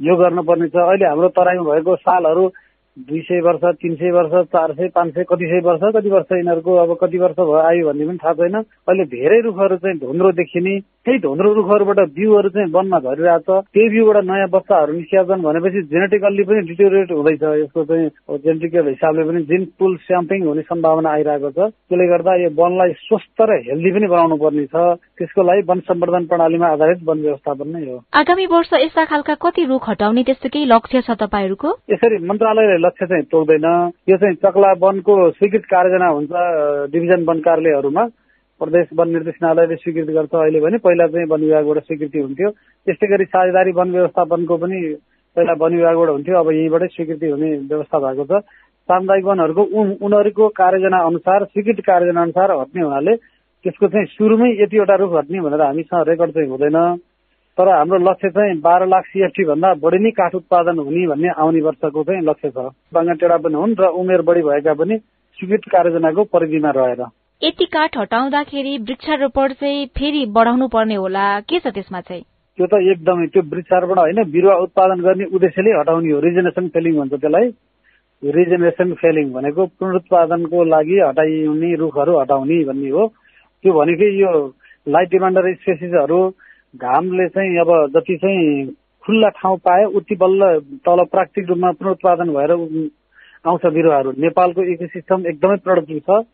यो 0.00 0.16
गर्नुपर्ने 0.16 0.68
छ। 0.68 0.76
अहिले 0.82 1.06
हाम्रो 1.06 1.28
तराईमा 1.36 1.64
भएको 1.70 1.96
सालहरू 1.96 2.48
दुई 2.96 3.20
सय 3.20 3.40
वर्ष 3.40 3.60
तिन 3.74 3.94
सय 3.94 4.10
वर्ष 4.10 4.32
चार 4.46 4.72
सय 4.74 4.88
पाँच 4.88 5.14
सय 5.14 5.24
कति 5.24 5.46
सय 5.46 5.60
वर्ष 5.60 5.80
कति 5.94 6.10
वर्ष 6.10 6.26
यिनीहरूको 6.32 6.74
अब 6.74 6.96
कति 7.00 7.18
वर्ष 7.18 7.34
भयो 7.34 7.54
आयो 7.60 7.86
भन्ने 7.86 8.06
पनि 8.06 8.18
थाहा 8.18 8.34
छैन। 8.34 8.54
अहिले 8.54 9.04
धेरै 9.10 9.40
रुखहरू 9.40 9.76
चाहिँ 9.76 9.98
धुन्द्रो 9.98 10.30
देखिने 10.32 10.74
त्यही 11.04 11.18
धुन्द्रो 11.20 11.52
रुखहरूबाट 11.54 11.98
बिउहरू 12.16 12.48
चाहिँ 12.48 12.70
वनमा 12.72 12.98
झरिरहेछ। 12.98 13.48
त्यही 13.74 13.88
बिउबाट 13.92 14.24
नयाँ 14.24 14.48
बच्चाहरू 14.48 14.92
निस्किन्छन् 14.96 15.42
भनेपछि 15.44 15.80
जेनेटिकल्ली 15.92 16.42
पनि 16.48 16.60
डिटोरिएट 16.64 17.10
हुँदैछ। 17.12 17.42
यसको 17.60 17.84
चाहिँ 17.84 18.08
जेनेटिकल 18.40 18.88
हिसाबले 18.88 19.22
पनि 19.28 19.40
जिन 19.44 19.64
पुल 19.76 19.96
स्याम्पिङ 20.00 20.40
हुने 20.48 20.62
सम्भावना 20.64 21.10
आइरहेको 21.12 21.50
छ। 21.50 21.58
त्यसले 21.68 22.06
गर्दा 22.08 22.32
यो 22.40 22.48
वनलाई 22.56 22.92
स्वस्थ 23.04 23.36
र 23.36 23.50
हेल्दी 23.68 23.90
पनि 23.92 24.06
बनाउनु 24.08 24.36
पर्ने 24.40 24.64
छ। 24.72 24.76
त्यसको 25.20 25.42
लागि 25.44 25.62
वन 25.68 25.78
सम्वर्धन 25.92 26.24
प्रणालीमा 26.24 26.72
आधारित 26.72 27.00
वन 27.04 27.18
व्यवस्थापन 27.20 27.68
नै 27.68 27.84
हो। 27.84 27.96
आगामी 28.16 28.46
वर्ष 28.48 28.72
यस्ता 28.88 29.04
खालका 29.04 29.34
कति 29.44 29.64
रुख 29.68 29.84
हटाउने 29.84 30.22
त्यस्तो 30.24 30.48
केही 30.48 30.64
लक्ष्य 30.72 31.04
छ 31.04 31.20
तपाईँहरूको? 31.20 31.68
यसरी 31.92 32.16
मन्त्रालयले 32.24 32.80
लक्ष्य 32.80 33.06
चाहिँ 33.12 33.28
तोक्दैन 33.28 33.68
यो 34.08 34.16
चाहिँ 34.16 34.40
चक्ला 34.40 34.72
वनको 34.80 35.14
स्वीकृत 35.36 35.64
कार्यजना 35.68 36.08
हुन्छ 36.16 36.32
डिभिजन 36.92 37.24
वन 37.28 37.38
कार्यालयहरूमा। 37.44 38.04
प्रदेश 38.64 38.86
वन 38.96 39.08
निर्देशनालयले 39.12 39.76
स्वीकृति 39.76 40.12
गर्छ 40.12 40.34
अहिले 40.34 40.60
भने 40.60 40.78
पहिला 40.84 41.06
चाहिँ 41.12 41.26
वन 41.28 41.40
विभागबाट 41.44 41.78
स्वीकृति 41.84 42.18
हुन्थ्यो। 42.18 42.50
त्यस्तै 42.86 43.06
गरी 43.08 43.24
साझेदारी 43.30 43.72
वन 43.78 43.90
व्यवस्थापनको 43.92 44.56
पनि 44.56 44.78
पहिला 45.36 45.54
वन 45.60 45.76
विभागबाट 45.76 46.08
हुन्थ्यो 46.08 46.38
अब 46.38 46.50
यहीँबाटै 46.52 46.88
स्वीकृति 46.96 47.26
हुने 47.28 47.50
व्यवस्था 47.70 47.98
भएको 48.04 48.24
छ। 48.24 48.42
सामुदायिक 48.88 49.24
वनहरूको 49.24 49.62
उनीहरूको 50.06 50.48
कार्यजना 50.60 50.98
अनुसार 51.08 51.44
स्वीकृत 51.44 51.78
कार्यजना 51.86 52.22
अनुसार 52.22 52.50
हट्ने 52.52 52.82
हुनाले 52.82 53.14
त्यसको 53.64 53.88
चाहिँ 53.88 54.06
सुरुमै 54.12 54.50
यतिवटा 54.60 54.94
रुख 55.00 55.12
हट्ने 55.16 55.40
भनेर 55.40 55.62
हामीसँग 55.62 56.08
रेकर्ड 56.08 56.32
चाहिँ 56.34 56.48
हुँदैन। 56.48 56.78
तर 57.58 57.68
हाम्रो 57.70 57.98
लक्ष्य 58.04 58.28
चाहिँ 58.36 58.60
बाह्र 58.60 58.86
लाख 58.86 59.04
सिएफटी 59.06 59.44
भन्दा 59.46 59.72
बढी 59.80 59.98
नै 60.04 60.10
काठ 60.10 60.34
उत्पादन 60.34 60.78
हुने 60.78 61.06
भन्ने 61.08 61.28
आउने 61.32 61.60
वर्षको 61.64 62.02
चाहिँ 62.04 62.22
लक्ष्य 62.28 62.50
छ। 62.50 62.68
बाङ्गा 62.92 63.14
टेढा 63.20 63.36
पनि 63.40 63.56
हुन् 63.56 63.76
र 63.80 63.88
उमेर 63.96 64.22
बढी 64.28 64.42
भएका 64.42 64.74
पनि 64.74 64.98
स्वीकृत 65.38 65.70
कार्यजनाको 65.72 66.24
परिधिमा 66.28 66.70
रहेर। 66.76 67.02
यति 67.44 67.64
काठ 67.64 67.96
हटाउँदाखेरि 67.98 68.76
वृक्षारोपण 68.88 69.52
चाहिँ 69.52 69.86
फेरि 69.92 70.24
बढाउनु 70.26 70.66
पर्ने 70.68 70.94
होला। 70.94 71.24
के 71.40 71.58
छ 71.60 71.66
त्यसमा 71.68 72.00
चाहिँ? 72.00 72.22
त्यो 72.58 72.66
त 72.66 72.74
एकदमै 72.90 73.26
त्यो 73.26 73.42
वृक्षारोपण 73.52 73.98
होइन 73.98 74.22
बिरुवा 74.32 74.54
उत्पादन 74.64 75.00
गर्ने 75.04 75.24
उद्देश्यले 75.28 75.70
हटाउने 75.78 76.12
हो। 76.12 76.20
रिजेनेसन 76.20 76.68
फेलिङ 76.72 76.94
भन्छ 76.98 77.12
त्यसलाई। 77.14 77.48
रिजेनेसन 78.22 78.92
फेलिङ 78.96 79.32
भनेको 79.32 79.66
पुनरुत्पादनको 79.76 80.64
लागि 80.64 80.98
हटाइने 81.00 81.74
रुखहरू 81.76 82.18
हटाउने 82.20 82.64
भन्ने 82.64 82.90
हो। 82.90 83.06
त्यो 83.64 83.72
भनेकै 83.72 84.08
यो 84.14 84.32
लाइट 84.86 85.10
डिमान्डर 85.10 85.52
स्पेसिसहरू 85.54 86.20
घामले 86.80 87.28
चाहिँ 87.28 87.58
अब 87.60 87.70
जति 87.92 88.16
चाहिँ 88.24 88.72
खुल्ला 89.04 89.28
ठाउँ 89.36 89.58
पाए 89.60 89.84
उति 90.00 90.16
बल्ल 90.16 90.48
तल 90.80 91.04
प्राकृतिक 91.12 91.48
रूपमा 91.48 91.72
पुनरुत्पादन 91.76 92.32
भएर 92.32 92.52
आउँछ 92.52 93.66
बिरुवाहरू। 93.76 94.12
नेपालको 94.18 94.62
इकोसिस्टम 94.72 95.26
एकदमै 95.26 95.56
प्रोडक्टिभ 95.60 96.00
छ। 96.08 96.24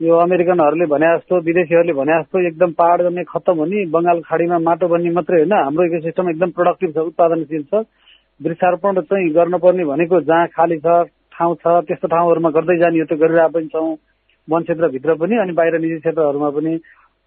यो 0.00 0.16
अमेरिकनहरूले 0.16 0.86
भने 0.86 1.08
जस्तो 1.16 1.40
विदेशीहरूले 1.46 1.92
भने 1.92 2.12
जस्तो 2.18 2.40
एकदम 2.48 2.70
पहाड 2.72 3.02
जन्ने 3.02 3.24
खत्तम 3.28 3.58
हुने 3.60 3.84
बङ्गाल 3.92 4.20
खाडीमा 4.24 4.58
माटो 4.58 4.88
बन्ने 4.88 5.10
मात्रै 5.12 5.40
होइन। 5.40 5.52
हाम्रो 5.54 5.84
इकोसिस्टम 5.86 6.30
एकदम 6.30 6.50
प्रोडक्टिभ 6.56 6.90
छ 6.94 7.04
उत्पादनशील 7.10 7.64
छ। 7.68 7.84
वृक्षारोपण 8.40 9.00
चाहिँ 9.10 9.28
गर्नुपर्ने 9.30 9.84
भनेको 9.84 10.20
जहाँ 10.24 10.46
खाली 10.56 10.78
छ 10.80 10.88
ठाउँ 11.36 11.54
छ 11.60 11.84
त्यस्तो 11.84 12.08
ठाउँहरूमा 12.08 12.50
गर्दै 12.56 12.76
जाने 12.80 12.98
हो 12.98 13.06
त्यो 13.12 13.20
गरिरहेको 13.20 13.52
पनि 13.52 13.68
छौँ। 13.68 13.92
वन 14.48 14.62
क्षेत्रभित्र 14.64 15.14
पनि 15.20 15.36
अनि 15.36 15.52
बाहिर 15.52 15.78
निजी 15.78 15.98
क्षेत्रहरूमा 16.00 16.50
पनि। 16.56 16.76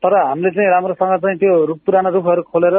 तर 0.04 0.14
हामीले 0.18 0.52
चाहिँ 0.52 0.70
राम्रोसँग 0.70 1.18
चाहिँ 1.22 1.38
त्यो 1.38 1.54
पुरानो 1.86 2.10
रुखहरू 2.10 2.42
खोलेर 2.50 2.78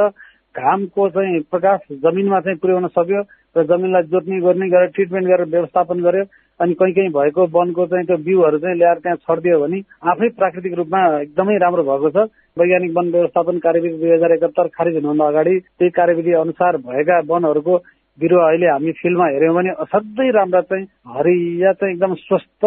घामको 0.54 1.09
चाहिँ 1.14 1.40
प्रकाश 1.50 1.80
जमिनमा 2.02 2.40
चाहिँ 2.40 2.59
पुर्याउन 2.59 2.87
सक्यो 2.90 3.20
र 3.57 3.62
जमिनलाई 3.70 4.02
जोत्ने 4.11 4.40
गर्ने 4.42 4.68
गरेर 4.70 4.90
ट्रिटमेन्ट 4.90 5.26
गरेर 5.28 5.48
व्यवस्थापन 5.54 6.02
गर्यो। 6.02 6.24
अनि 6.61 6.75
कहीँ 6.75 6.95
कहीँ 6.95 7.11
भएको 7.11 7.47
वनको 7.51 7.87
चाहिँ 7.87 8.07
त्यो 8.07 8.17
बिउहरू 8.25 8.59
चाहिँ 8.59 8.77
ल्याएर 8.79 8.99
त्यहाँ 8.99 9.17
छरिदियो 9.19 9.59
भने 9.61 9.81
आफै 10.07 10.29
प्राकृतिक 10.38 10.75
रूपमा 10.75 11.01
एकदमै 11.21 11.57
राम्रो 11.59 11.83
भएको 11.83 12.11
छ। 12.11 12.29
वैज्ञानिक 12.59 12.93
वन 12.97 13.11
व्यवस्थापन 13.11 13.59
कार्यविधि 13.59 13.99
दुई 13.99 14.12
हजार 14.12 14.33
एकात्तर 14.33 14.69
खारिज 14.71 14.95
हुनुभन्दा 14.95 15.27
अगाडि 15.27 15.55
त्यही 15.59 15.90
कार्यविधि 15.90 16.33
अनुसार 16.38 16.77
भएका 16.87 17.19
वनहरूको 17.27 17.77
बिरुवा 18.19 18.49
अहिले 18.49 18.67
हामी 18.69 18.93
फिल्डमा 18.95 19.27
हेऱ्यौँ 19.27 19.55
भने 19.55 19.71
असाध्यै 19.85 20.31
राम्रा 20.31 20.61
चाहिँ 20.71 20.85
हरिया 21.14 21.73
चाहिँ 21.73 21.95
एकदम 21.95 22.14
स्वस्थ 22.23 22.67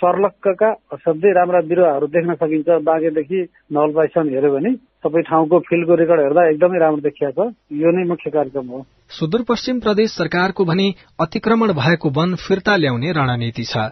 सर्लक्कका 0.00 0.70
असाध्यै 0.96 1.32
राम्रा 1.32 1.60
बिरुवाहरू 1.68 2.06
देख्न 2.06 2.34
सकिन्छ। 2.34 2.68
बाँकेदेखि 2.88 3.40
नवलपाइसम्म 3.72 4.28
हेऱ्यो 4.30 4.50
भने 4.54 4.70
सबै 5.04 5.22
ठाउँको 5.28 5.58
फिल्डको 5.68 5.94
रेकर्ड 6.00 6.20
हेर्दा 6.20 6.48
एकदमै 6.48 6.78
राम्रो 6.78 7.02
देखिया 7.04 7.30
छ। 7.30 7.52
यो 7.82 7.90
नै 7.92 8.04
मुख्य 8.08 8.30
कार्यक्रम 8.30 8.66
हो। 8.72 8.80
सुदूरपश्चिम 9.10 9.78
प्रदेश 9.80 10.10
सरकारको 10.10 10.64
भने 10.64 10.84
अतिक्रमण 11.20 11.72
भएको 11.72 12.10
वन 12.10 12.34
फिर्ता 12.34 12.76
ल्याउने 12.76 13.12
रणनीति 13.12 13.64
छ। 13.64 13.90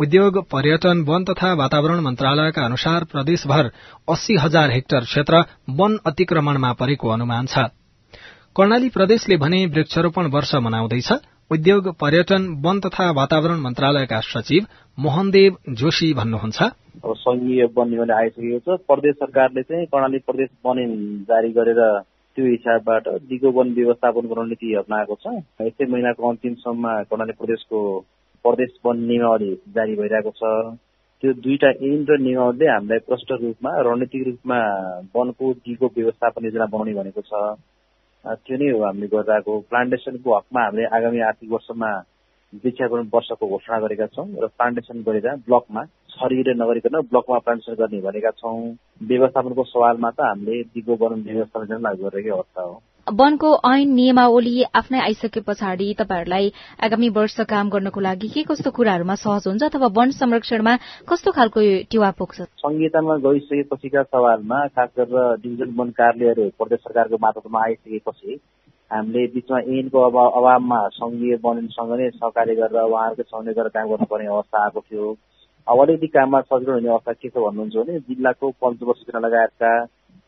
उद्योग 0.00 0.38
पर्यटन 0.50 1.04
वन 1.08 1.24
तथा 1.24 1.52
वातावरण 1.54 2.00
मन्त्रालयका 2.00 2.64
अनुसार 2.64 3.04
प्रदेशभर 3.04 3.70
अस्सी 4.08 4.36
हजार 4.36 4.70
हेक्टर 4.70 5.04
क्षेत्र 5.04 5.44
वन 5.70 5.96
अतिक्रमणमा 6.06 6.72
परेको 6.72 7.08
अनुमान 7.08 7.46
छ। 7.46 7.70
कर्णाली 8.56 8.88
प्रदेशले 8.88 9.36
भने 9.36 9.64
वृक्षारोपण 9.66 10.26
वर्ष 10.26 10.54
मनाउँदैछ। 10.54 11.12
उद्योग 11.50 11.88
पर्यटन 11.94 12.42
वन 12.64 12.80
तथा 12.80 13.10
वातावरण 13.10 13.60
मन्त्रालयका 13.60 14.20
सचिव 14.20 14.66
मोहनदेव 14.98 15.56
जोशी 15.70 16.12
भन्नुहुन्छ। 16.14 16.62
अब 16.62 17.14
सङ्घीय 17.16 17.64
वन 17.78 18.10
आइसकेको 18.10 18.76
छ। 18.76 18.80
प्रदेश 18.90 19.14
सरकारले 19.14 19.62
चाहिँ 19.62 19.86
कर्णाली 19.86 20.18
प्रदेश 20.18 20.48
वन 20.66 20.78
जारी 21.30 21.52
गरेर 21.52 21.80
त्यो 22.38 22.46
हिसाबबाट 22.46 23.08
दिगो 23.28 23.50
वन 23.50 23.70
व्यवस्थापन 23.74 24.26
रणनीति 24.38 24.74
अप्नाएको 24.78 25.14
छ। 25.22 25.26
यसै 25.60 25.86
महिनाको 25.90 26.28
अन्तिमसम्म 26.28 26.90
कर्णाली 27.10 27.32
प्रदेशको 27.34 27.78
प्रदेश 28.44 28.70
वन 28.84 28.98
नियमावली 29.06 29.50
जारी 29.74 29.94
भइरहेको 29.98 30.30
छ। 30.38 30.42
त्यो 31.22 31.32
दुईटा 31.42 31.70
ऐन 31.82 32.04
र 32.10 32.18
नियमावलीले 32.22 32.70
हामीलाई 32.70 32.98
प्रष्ट 33.08 33.32
रूपमा 33.42 33.72
रणनीतिक 33.86 34.22
रूपमा 34.28 34.58
वनको 35.16 35.52
दिगो 35.66 35.86
व्यवस्थापन 35.96 36.44
योजना 36.44 36.66
बनाउने 36.70 36.94
भनेको 36.94 37.22
छ। 37.26 37.32
त्यो 38.46 38.56
नै 38.62 38.70
हो 38.70 38.78
हामीले 38.86 39.08
गरिरहेको 39.10 39.58
प्लान्टेसनको 39.70 40.36
हकमा 40.36 40.62
हामीले 40.62 40.86
आगामी 40.94 41.20
आर्थिक 41.30 41.50
वर्षमा 41.50 41.90
वृक्षारोपण 42.52 43.10
वर्षको 43.14 43.48
घोषणा 43.48 43.78
गरेका 43.82 44.06
छौँ 44.14 44.28
र 44.42 44.46
प्लान्टेसन 44.54 45.02
गरेर 45.02 45.26
ब्लकमा 45.42 45.82
छरिएर 46.10 46.54
नगरिकन 46.56 47.00
ब्लकमा 47.10 47.38
प्लान्टेसन 47.38 47.74
गर्ने 47.80 48.00
भनेका 48.00 48.30
छौँ। 48.40 48.58
व्यवस्थापनको 49.08 49.64
सवालमा 49.64 50.10
त 50.10 50.20
हामीले 50.20 50.62
दिगो 50.74 50.94
वन 51.00 51.22
व्यवस्थापन 51.22 51.82
लागू 51.82 52.04
गरिरहेकै 52.04 52.30
अवस्था 52.36 52.62
हो। 52.62 52.80
वनको 53.06 53.50
ऐन 53.66 53.92
नियमावली 53.94 54.62
आफ्नै 54.78 54.98
आइसके 55.00 55.40
पछाडि 55.40 55.86
तपाईँहरूलाई 55.98 56.50
आगामी 56.84 57.08
वर्ष 57.18 57.36
काम 57.48 57.70
गर्नको 57.70 58.00
लागि 58.00 58.28
के 58.28 58.42
कस्तो 58.50 58.70
कुराहरूमा 58.70 59.14
सहज 59.14 59.46
हुन्छ 59.48 59.62
अथवा 59.64 59.88
वन 59.98 60.10
संरक्षणमा 60.16 60.74
कस्तो 61.08 61.32
खालको 61.32 61.60
टेवा 61.92 62.10
पुग्छ? 62.18 62.36
संहितामा 62.64 63.16
गइसकेपछिका 63.24 64.02
सवालमा 64.02 64.66
खास 64.76 64.90
गरेर 64.98 65.36
डिभिजन 65.42 65.74
वन 65.78 65.90
कार्यालयहरू 66.00 66.48
प्रदेश 66.58 66.80
सरकारको 66.84 67.16
मातहतमा 67.24 67.64
आइसकेपछि 67.64 68.40
हामीले 68.90 69.26
बिचमा 69.32 69.58
ऐनको 69.78 69.98
अभावमा 70.08 70.80
सङ्घीय 70.98 71.38
वनसँग 71.44 71.92
नै 72.00 72.10
सहकार्य 72.10 72.54
गरेर 72.60 72.82
उहाँहरूकै 72.82 73.22
सहयोग 73.22 73.56
गरेर 73.56 73.72
काम 73.76 73.88
गर्नुपर्ने 73.88 74.26
अवस्था 74.36 74.64
आएको 74.64 74.80
थियो। 74.80 75.06
अलिकति 75.68 76.06
काममा 76.08 76.40
सजिलो 76.42 76.72
हुने 76.72 76.88
अवस्था 76.88 77.12
के 77.14 77.28
छ 77.28 77.36
भन्नुहुन्छ 77.38 77.76
भने 77.78 77.98
जिल्लाको 78.02 78.50
पञ्चवर्ष 78.58 79.00
योजना 79.00 79.20
लगायतका 79.20 79.72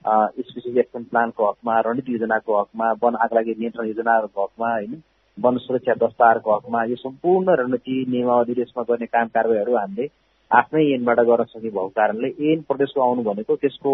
स्पेसिफिक 0.05 0.77
एक्सन 0.79 1.05
प्लानको 1.07 1.49
हकमा 1.49 1.79
रणनीति 1.81 2.13
योजनाको 2.13 2.59
हकमा 2.59 2.91
वन 3.03 3.15
आगलागी 3.25 3.55
नियन्त्रण 3.55 3.87
योजनाहरूको 3.89 4.43
हकमा 4.43 4.71
होइन 4.71 5.03
वन 5.39 5.57
सुरक्षा 5.59 5.95
दस्ताहरूको 5.99 6.55
हकमा 6.55 6.85
यो 6.87 6.97
सम्पूर्ण 6.99 7.57
रणनीति 7.61 8.05
नियमावली 8.09 8.61
यसमा 8.61 8.83
गर्ने 8.85 9.07
काम 9.09 9.29
कारवाहीहरू 9.35 9.77
हामीले 9.77 10.09
आफ्नै 10.51 10.85
ऐनबाट 10.93 11.21
गर्न 11.25 11.45
सके 11.47 11.69
भएको 11.69 11.89
कारणले 11.97 12.29
ऐन 12.47 12.63
प्रदेशको 12.69 13.01
आउनु 13.01 13.23
भनेको 13.25 13.57
त्यसको 13.59 13.93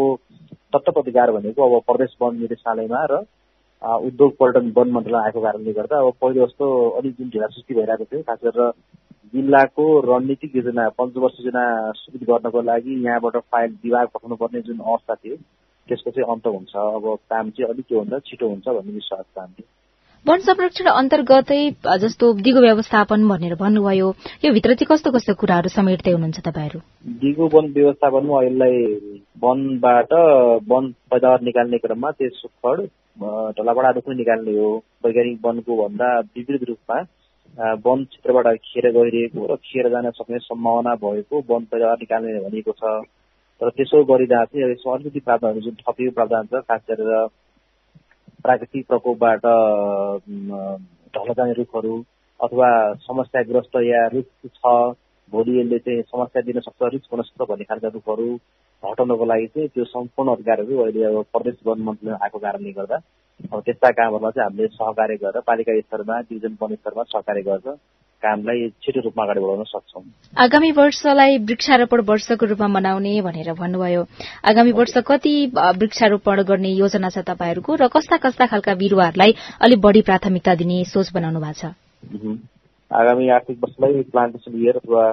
तत्त्वपतिकार 0.73 1.33
भनेको 1.33 1.69
अब 1.69 1.83
प्रदेश 1.87 2.17
वन 2.21 2.39
निर्देशालयमा 2.39 3.05
र 3.07 3.23
उद्योग 4.03 4.37
पर्यटन 4.37 4.73
वन 4.77 4.91
मन्त्रालय 4.93 5.25
आएको 5.25 5.41
कारणले 5.43 5.73
गर्दा 5.75 5.99
अब 6.01 6.13
पहिलो 6.21 6.47
जस्तो 6.47 6.69
अलिक 6.93 7.17
जुन 7.17 7.29
ढिला 7.31 7.47
सृष्टि 7.49 7.75
भइरहेको 7.75 8.05
थियो 8.07 8.23
खास 8.25 8.39
गरेर 8.45 8.73
जिल्लाको 9.35 9.85
रणनीतिक 10.07 10.57
योजना 10.57 10.89
पञ्चवर्ष 10.99 11.37
योजना 11.41 11.65
सुरु 11.97 12.19
गर्नको 12.27 12.61
लागि 12.63 12.93
यहाँबाट 13.07 13.37
फाइल 13.53 13.71
विभाग 13.85 14.07
पठाउनु 14.15 14.37
पर्ने 14.43 14.61
जुन 14.67 14.79
अवस्था 14.79 15.15
थियो 15.15 15.37
त्यसको 15.89 16.11
चाहिँ 16.11 16.31
अन्त 16.33 16.47
हुन्छ। 16.47 16.77
अब 16.77 17.05
काम 17.31 17.51
चाहिँ 17.51 17.71
अलिक 17.73 17.87
के 17.87 17.95
हुन्छ 17.95 18.23
छिटो 18.27 18.49
हुन्छ 18.49 18.69
भन्ने 18.69 18.93
विश्वास 18.93 19.25
हामीले। 19.39 19.65
वन 20.27 20.39
संरक्षण 20.43 20.87
अन्तर्गतै 20.91 21.61
जस्तो 22.03 22.33
दिगो 22.47 22.61
व्यवस्थापन 22.61 23.29
भनेर 23.29 23.55
भन्नुभयो 23.61 24.09
यो 24.45 24.53
भित्र 24.53 24.75
चाहिँ 24.75 24.89
कस्तो 24.91 25.11
कस्तो 25.17 25.35
कुराहरू 25.41 25.69
समेट्दै 25.71 26.13
हुनुहुन्छ 26.13 26.41
तपाईँहरू? 26.47 26.79
दिगो 27.23 27.47
वन 27.55 27.73
व्यवस्थापनमा 27.73 28.43
यसलाई 28.47 28.79
वनबाट 29.43 30.13
वन 30.71 30.91
पैदावार 31.11 31.41
निकाल्ने 31.49 31.79
क्रममा 31.79 32.11
त्यो 32.19 32.29
सुखड 32.39 32.79
ढलाबडा 33.59 33.91
रुख 33.91 34.09
निकाल्ने 34.23 34.59
हो। 34.59 34.71
वैज्ञानिक 35.07 35.39
वनको 35.47 35.73
भन्दा 35.83 36.09
विपरीत 36.21 36.69
रूपमा 36.69 36.99
वन 37.57 38.05
क्षेत्रबाट 38.05 38.47
खेर 38.63 38.91
गइरहेको 38.93 39.47
र 39.47 39.57
खेर 39.65 39.89
जान 39.89 40.11
सक्ने 40.13 40.39
सम्भावना 40.41 40.95
भएको 40.97 41.43
वन 41.49 41.65
पैदावार 41.65 41.97
निकाल्ने 41.99 42.41
भनिएको 42.41 42.73
छ। 42.73 42.93
तर 43.61 43.71
त्यसो 43.71 44.05
गरिँदा 44.05 44.45
चाहिँ 44.45 44.71
यसमा 44.73 44.95
अलिकति 44.95 45.21
प्रावधानहरू 45.21 45.61
जुन 45.61 45.75
थपिएको 45.81 46.15
प्रावधान 46.15 46.47
छ 46.47 46.61
खास 46.63 46.81
गरेर 46.91 47.27
प्राकृतिक 48.43 48.87
प्रकोपबाट 48.87 49.47
ढल 51.15 51.33
जाने 51.33 51.53
रुखहरू 51.53 51.95
अथवा 52.41 52.69
समस्याग्रस्त 53.03 53.77
या 53.85 54.07
रुख 54.07 54.49
छ 54.55 54.77
भोलि 55.33 55.59
यसले 55.61 55.79
चाहिँ 55.79 56.03
समस्या 56.05 56.43
दिन 56.43 56.61
सक्छ 56.61 56.93
रिस्क 56.93 57.13
हुन 57.13 57.23
सक्छ 57.23 57.49
भन्ने 57.51 57.65
खालका 57.65 57.89
रुखहरू 57.89 58.29
हटाउनको 58.83 59.25
लागि 59.25 59.47
चाहिँ 59.47 59.69
त्यो 59.69 59.85
सम्पूर्ण 59.87 60.33
अधिकारहरू 60.33 60.79
अहिले 60.79 61.05
अब 61.05 61.23
प्रदेश 61.33 61.55
वन 61.67 61.81
मन्त्रीले 61.83 62.17
आएको 62.23 62.39
कारणले 62.39 62.73
गर्दा 62.73 62.99
अब 63.53 63.61
त्यस्ता 63.61 63.91
कामहरूमा 63.91 64.31
चाहिँ 64.31 64.45
हामीले 64.45 64.69
सहकार्य 64.69 65.17
गरेर 65.17 65.41
पालिका 65.47 65.81
स्तरमा 65.81 66.21
डिभिजन 66.21 66.57
वन 66.61 66.75
स्तरमा 66.75 67.03
सहकार्य 67.03 67.43
गर्छ 67.43 67.67
कामलाई 68.23 68.69
छिटो 68.83 69.01
रूपमा 69.05 69.25
अगाडि 69.25 69.41
बढाउन 69.41 69.65
सक्छौँ। 69.69 70.03
आगामी 70.41 70.71
वर्षलाई 70.73 71.39
वृक्षारोपण 71.45 72.01
वर्षको 72.01 72.47
रूपमा 72.47 72.69
मनाउने 72.69 73.13
भनेर 73.23 73.53
भन्नुभयो। 73.53 74.03
आगामी 74.51 74.73
वर्ष 74.73 74.95
कति 75.07 75.35
वृक्षारोपण 75.53 76.43
गर्ने 76.49 76.71
योजना 76.73 77.09
छ 77.13 77.19
तपाईँहरूको 77.29 77.75
र 77.77 77.89
कस्ता 77.93 78.17
कस्ता 78.25 78.47
खालका 78.47 78.75
बिरुवाहरूलाई 78.75 79.35
अलिक 79.61 79.81
बढ़ी 79.81 80.03
प्राथमिकता 80.09 80.55
दिने 80.57 80.85
सोच 80.89 81.13
बनाउनु 81.13 81.41
भएको 81.45 81.61
छ? 81.61 81.77
आगामी 82.91 83.29
आर्थिक 83.37 83.57
वर्षलाई 83.63 84.03
प्लान्टेसन 84.11 84.53
इयर 84.57 84.77
अथवा 84.81 85.05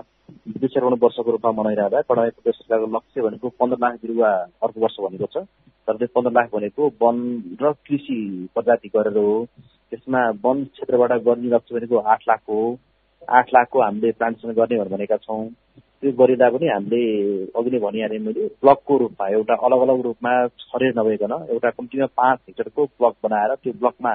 वृक्षारोपण 0.54 0.96
वर्षको 1.04 1.32
रूपमा 1.32 1.52
मनाइरहँदा 1.52 2.02
कर्णाली 2.02 2.32
प्रदेश 2.32 2.56
सरकारको 2.56 2.88
लक्ष्य 2.96 3.22
भनेको 3.22 3.50
पन्ध्र 3.60 3.78
लाख 3.82 3.94
बिरुवा 4.02 4.30
अर्को 4.64 4.82
वर्ष 4.82 4.96
भनेको 5.00 5.28
छ। 5.34 5.46
तर 5.88 5.98
त्यो 5.98 6.08
पन्ध्र 6.16 6.32
लाख 6.32 6.50
भनेको 6.54 6.92
वन 7.02 7.18
र 7.62 7.72
कृषि 7.88 8.18
प्रजाति 8.56 8.90
गरेर 8.96 9.18
हो। 9.18 9.46
त्यसमा 9.92 10.22
वन 10.46 10.64
क्षेत्रबाट 10.66 11.12
गर्ने 11.24 11.50
लक्ष्य 11.50 11.76
भनेको 11.76 11.98
आठ 12.14 12.24
लाख 12.30 12.42
हो। 12.50 12.60
आठ 13.30 13.54
लाखको 13.54 13.82
हामीले 13.82 14.12
प्लान्टेसन 14.12 14.52
गर्ने 14.54 14.84
भनेका 14.90 15.18
छौँ। 15.18 15.44
त्यो 16.02 16.12
गरिँदा 16.12 16.50
पनि 16.50 16.68
हामीले 16.68 17.02
अघि 17.56 17.70
नै 17.72 17.80
भनिहालेँ 17.80 18.20
मैले 18.20 18.48
ब्लकको 18.60 18.98
रूपमा 18.98 19.28
एउटा 19.30 19.56
अलग 19.68 19.82
अलग 19.82 20.02
रूपमा 20.02 20.34
छरेर 20.60 20.94
नभइकन 21.00 21.34
एउटा 21.50 21.70
कम्तीमा 21.70 22.06
पाँच 22.18 22.40
हेक्टरको 22.48 22.86
ब्लक 22.86 23.16
बनाएर 23.24 23.56
त्यो 23.56 23.74
ब्लकमा 23.74 24.14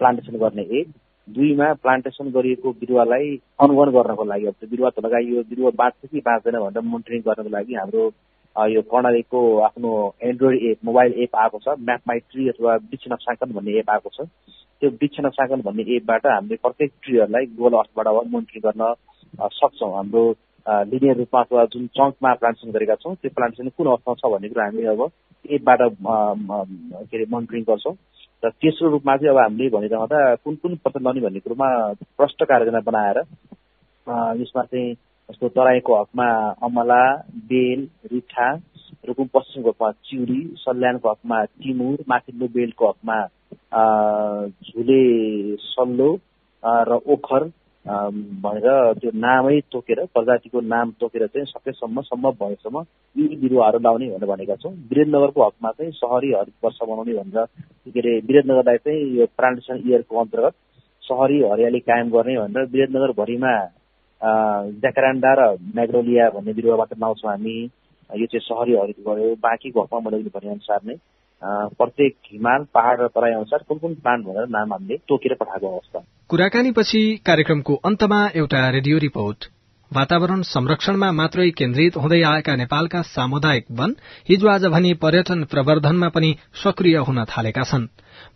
प्लान्टेसन 0.00 0.36
गर्ने 0.38 0.62
एक 0.80 0.88
दुईमा 1.28 1.72
प्लान्टेसन 1.82 2.30
गरिएको 2.30 2.72
बिरुवालाई 2.80 3.28
अनुगमन 3.64 3.90
गर्नको 3.92 4.24
लागि 4.24 4.46
अब 4.46 4.54
त्यो 4.60 4.68
बिरुवा 4.70 4.90
त 4.90 5.04
लगाइयो 5.04 5.42
बिरुवा 5.50 5.70
बाँच्छ 5.76 6.10
कि 6.10 6.20
बाँच्दैन 6.26 6.58
भनेर 6.60 6.82
मोनिटरिङ 6.92 7.20
गर्नको 7.26 7.50
लागि 7.56 7.74
हाम्रो 7.74 8.04
यो 8.56 8.82
कर्णालीको 8.90 9.40
आफ्नो 9.66 9.92
एन्ड्रोइड 10.22 10.62
एप 10.70 10.84
मोबाइल 10.84 11.12
एप 11.22 11.36
आएको 11.44 11.58
छ 11.64 11.76
म्याप 11.86 12.00
माई 12.08 12.18
ट्री 12.30 12.48
अथवा 12.48 12.74
वृक्ष 12.74 13.08
नक्साङ्कन 13.12 13.52
भन्ने 13.52 13.78
एप 13.78 13.90
आएको 13.90 14.10
छ। 14.16 14.26
त्यो 14.80 14.90
वृक्ष 14.90 15.20
नक्साङ्कन 15.26 15.60
भन्ने 15.66 15.82
एपबाट 15.96 16.26
हामीले 16.26 16.56
प्रत्येक 16.62 16.92
ट्रीहरूलाई 17.02 17.46
गुगल 17.56 17.78
अर्थबाट 17.78 18.06
मोनिटरिङ 18.34 18.62
गर्न 18.66 18.94
सक्छौँ। 19.58 19.92
हाम्रो 19.96 20.24
लिनियर 20.92 21.16
रूपमा 21.16 21.40
अथवा 21.40 21.64
जुन 21.72 21.86
चङ्कमा 21.98 22.34
प्लान्टेसन 22.40 22.70
गरेका 22.76 22.94
छौँ 23.02 23.14
त्यो 23.16 23.30
प्लान्टेसन 23.36 23.68
कुन 23.76 23.86
अवस्थामा 23.86 24.20
छ 24.20 24.32
भन्ने 24.34 24.48
कुरा 24.48 24.64
हामीले 24.64 24.88
अब 24.94 25.02
एपबाट 25.44 25.80
के 25.82 27.16
अरे 27.16 27.26
मोनिटरिङ 27.34 27.62
गर्छौँ। 27.70 27.94
र 28.42 28.50
तेस्रो 28.52 28.88
रूपमा 28.90 29.16
चाहिँ 29.16 29.30
अब 29.30 29.38
हामीले 29.38 29.68
भनिरहँदा 29.70 30.34
कुन 30.34 30.54
कुन 30.56 30.76
पत्ता 30.76 31.00
लाउने 31.00 31.20
भन्ने 31.20 31.40
कुरोमा 31.40 31.68
प्रष्ट 32.18 32.44
कार्ययोजना 32.44 32.80
बनाएर 32.80 33.18
यसमा 34.36 34.62
चाहिँ 34.64 34.94
जस्तो 35.28 35.48
तराईको 35.50 35.94
हकमा 35.94 36.28
अमला 36.62 37.04
बेल 37.48 37.88
रिठा 38.12 38.48
रुकुम 39.08 39.26
पश्चिमको 39.34 39.70
हकमा 39.70 39.90
चिउरी 40.04 40.40
सल्यानको 40.58 41.10
हकमा 41.10 41.42
टिमुर 41.56 42.04
माथिल्लो 42.08 42.48
बेलको 42.48 42.88
हकमा 42.88 43.18
झुले 44.62 45.02
सल्लो 45.64 46.10
र 46.62 47.00
ओखर 47.06 47.50
भनेर 47.86 48.92
त्यो 48.98 49.10
नामै 49.14 49.60
तोकेर 49.72 49.98
प्रजातिको 50.14 50.60
नाम 50.64 50.90
तोकेर 51.00 51.26
चाहिँ 51.26 51.46
सकेसम्म 51.46 52.00
सम्भव 52.02 52.32
भएसम्म 52.40 52.80
यी 53.16 53.36
बिरुवाहरू 53.36 53.78
लाउने 53.78 54.06
भनेर 54.08 54.28
भनेका 54.28 54.54
छौँ। 54.56 54.72
वीरेन्द्रनगरको 54.72 55.44
हकमा 55.44 55.70
चाहिँ 55.70 55.92
सहरी 55.92 56.32
हरित 56.32 56.54
वर्ष 56.64 56.78
बनाउने 56.82 57.14
भनेर 57.14 57.44
के 57.86 58.00
अरे 58.00 58.12
वीरेन्द्रनगरलाई 58.24 58.76
चाहिँ 58.78 59.02
यो 59.18 59.26
प्लान्टेसन 59.36 59.82
इयरको 59.88 60.20
अन्तर्गत 60.20 60.54
सहरी 61.02 61.42
हरियाली 61.44 61.80
कायम 61.84 62.10
गर्ने 62.10 62.36
भनेर 62.40 62.64
वीरेन्द्रनगरभरिमा 62.72 63.54
ज्याकरान्डा 64.80 65.32
र 65.38 65.42
म्याग्रोलिया 65.76 66.28
भन्ने 66.30 66.52
बिरुवाबाट 66.52 66.98
लाउँछौँ 67.00 67.30
हामी। 67.30 67.56
यो 68.10 68.26
चाहिँ 68.26 68.46
सहरी 68.48 68.76
हरित 68.76 68.98
भयो 69.08 69.34
बाँकीको 69.44 69.82
हकमा 69.82 70.00
मैले 70.00 70.30
भनेअनुसार 70.32 70.80
नै। 70.86 70.96
प्रत्येक 71.44 72.14
हिमाल 72.32 72.62
पहाड 72.74 73.00
र 73.00 73.06
तराई 73.06 73.32
अनुसार 73.32 73.64
कुन 73.68 73.78
कुन 73.78 73.94
प्लान्ट 73.94 74.26
भनेर 74.26 74.46
नाम 74.48 74.72
हामीले 74.72 74.96
तोकेर 75.08 75.34
पठाएको 75.40 75.66
अवस्था। 75.68 76.00
कुराकानीपछि 76.28 77.02
कार्यक्रमको 77.26 77.74
अन्तमा 77.84 78.20
एउटा 78.34 78.68
रेडियो 78.70 78.98
रिपोर्ट। 78.98 79.44
वातावरण 79.92 80.40
संरक्षणमा 80.42 81.10
मात्रै 81.12 81.50
केन्द्रित 81.50 81.96
हुँदै 81.96 82.20
आएका 82.22 82.54
नेपालका 82.56 83.02
सामुदायिक 83.04 83.66
वन 83.70 83.94
हिजो 84.28 84.48
आज 84.48 84.64
भने 84.66 84.94
पर्यटन 84.94 85.44
प्रवर्धनमा 85.44 86.08
पनि 86.08 86.34
सक्रिय 86.64 86.96
हुन 86.98 87.24
थालेका 87.26 87.62
छन्। 87.62 87.86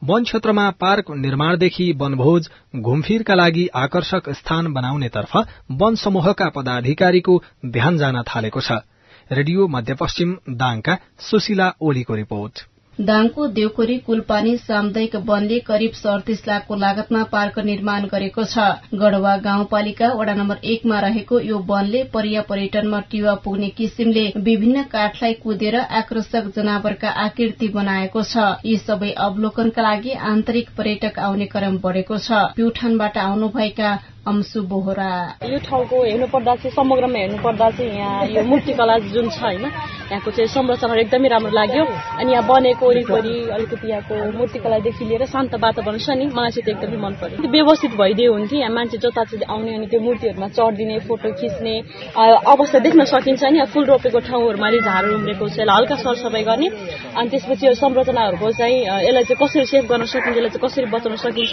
वन 0.04 0.24
क्षेत्रमा 0.24 0.70
पार्क 0.80 1.10
निर्माणदेखि 1.16 1.90
वनभोज 1.98 2.48
घुमफिरका 2.76 3.34
लागि 3.34 3.66
आकर्षक 3.74 4.30
स्थान 4.30 4.72
बनाउनेतर्फ 4.72 5.36
वन 5.80 5.94
समूहका 5.96 6.48
पदाधिकारीको 6.54 7.42
ध्यान 7.66 7.98
जान 7.98 8.22
थालेको 8.28 8.60
छ। 8.60 8.84
रेडियो 9.30 9.68
मध्यपश्चिम 9.68 10.36
दाङका 10.56 10.98
सुशीला 11.20 11.72
ओलीको 11.80 12.14
रिपोर्ट। 12.14 12.68
दाङको 12.98 13.46
देउखोरी 13.56 13.96
कुलपानी 14.06 14.52
सामुदायिक 14.58 15.14
वनले 15.26 15.58
करिब 15.66 15.92
सडतिस 15.94 16.40
लाखको 16.46 16.76
लागतमा 16.76 17.22
पार्क 17.34 17.58
निर्माण 17.66 18.06
गरेको 18.12 18.44
छ। 18.44 18.64
गढ़वा 19.02 19.34
गाउँपालिका 19.44 20.08
वडा 20.20 20.34
नम्बर 20.34 20.58
एकमा 20.72 20.98
रहेको 21.00 21.38
यो 21.40 21.58
वनले 21.68 22.02
परिया 22.14 22.42
पर्यटनमा 22.48 23.00
टिवा 23.12 23.34
पुग्ने 23.44 23.68
किसिमले 23.78 24.26
विभिन्न 24.48 24.82
काठलाई 24.90 25.38
कुदेर 25.44 25.76
आकर्षक 26.00 26.50
जनावरका 26.56 27.14
आकृति 27.26 27.68
बनाएको 27.78 28.22
छ। 28.24 28.50
यी 28.66 28.76
सबै 28.82 29.10
अवलोकनका 29.26 29.82
लागि 29.82 30.18
आन्तरिक 30.32 30.74
पर्यटक 30.76 31.18
आउने 31.28 31.46
क्रम 31.54 31.78
बढ़ेको 31.78 32.18
छ। 32.18 32.42
प्युठानबाट 32.58 33.18
आउनुभएका 33.18 33.96
अंशु 34.28 34.62
बोहरा। 34.70 35.10
यो 35.44 35.58
ठाउँको 35.66 35.96
हेर्नु 36.04 36.26
पर्दा 36.28 36.54
चाहिँ 36.54 36.74
समग्रमा 36.76 37.18
हेर्नु 37.18 37.38
पर्दा 37.42 37.70
चाहिँ 37.76 37.92
यहाँ 37.98 38.26
यो 38.28 38.42
मूर्तिकला 38.44 38.98
जुन 39.08 39.28
छ 39.30 39.42
होइन 39.42 39.64
यहाँको 40.08 40.30
चाहिँ 40.30 40.48
संरचनाहरू 40.48 41.00
एकदमै 41.00 41.28
राम्रो 41.28 41.52
लाग्यो। 41.52 41.84
अनि 42.20 42.32
यहाँ 42.32 42.44
बनेको 42.48 42.86
वरिपरि 42.88 43.34
अलिकति 43.56 43.88
यहाँको 43.88 44.14
मूर्तिकलादेखि 44.38 45.04
लिएर 45.04 45.24
शान्त 45.28 45.54
वातावरण 45.64 45.98
छ 45.98 46.16
नि 46.16 46.26
मलाई 46.32 46.50
चाहिँ 46.50 46.64
त्यो 46.64 46.74
एकदमै 46.76 46.98
मन 47.04 47.12
पर्यो 47.20 47.48
व्यवस्थित 47.48 47.92
भइदियो 48.00 48.32
हुन्थ्यो 48.32 48.58
यहाँ 48.58 48.72
मान्छे 48.72 48.98
जता 49.04 49.22
आउने 49.48 49.74
अनि 49.74 49.86
त्यो 49.92 50.00
मूर्तिहरूमा 50.00 50.48
चढिदिने 50.56 50.98
फोटो 51.08 51.28
खिच्ने 51.40 51.74
अवस्था 52.16 52.78
देख्न 52.86 53.04
सकिन्छ 53.04 53.42
नि 53.52 53.64
फुल 53.72 53.84
रोपेको 53.84 54.20
ठाउँहरूमा 54.28 54.66
अलि 54.66 54.80
झारहरू 54.80 55.14
उम्रेको 55.14 55.44
यसलाई 55.46 55.76
हल्का 55.76 55.96
सरसफाई 56.04 56.42
गर्ने। 56.48 56.68
अनि 57.16 57.28
त्यसपछि 57.28 57.66
यो 57.66 57.74
संरचनाहरूको 57.76 58.50
चाहिँ 58.60 58.76
यसलाई 59.08 59.24
चाहिँ 59.28 59.40
कसरी 59.40 59.64
सेभ 59.72 59.84
गर्न 59.92 60.04
सकिन्छ 60.08 60.36
यसलाई 60.36 60.50
चाहिँ 60.52 60.62
कसरी 60.64 60.86
बचाउन 60.94 61.16
सकिन्छ 61.24 61.52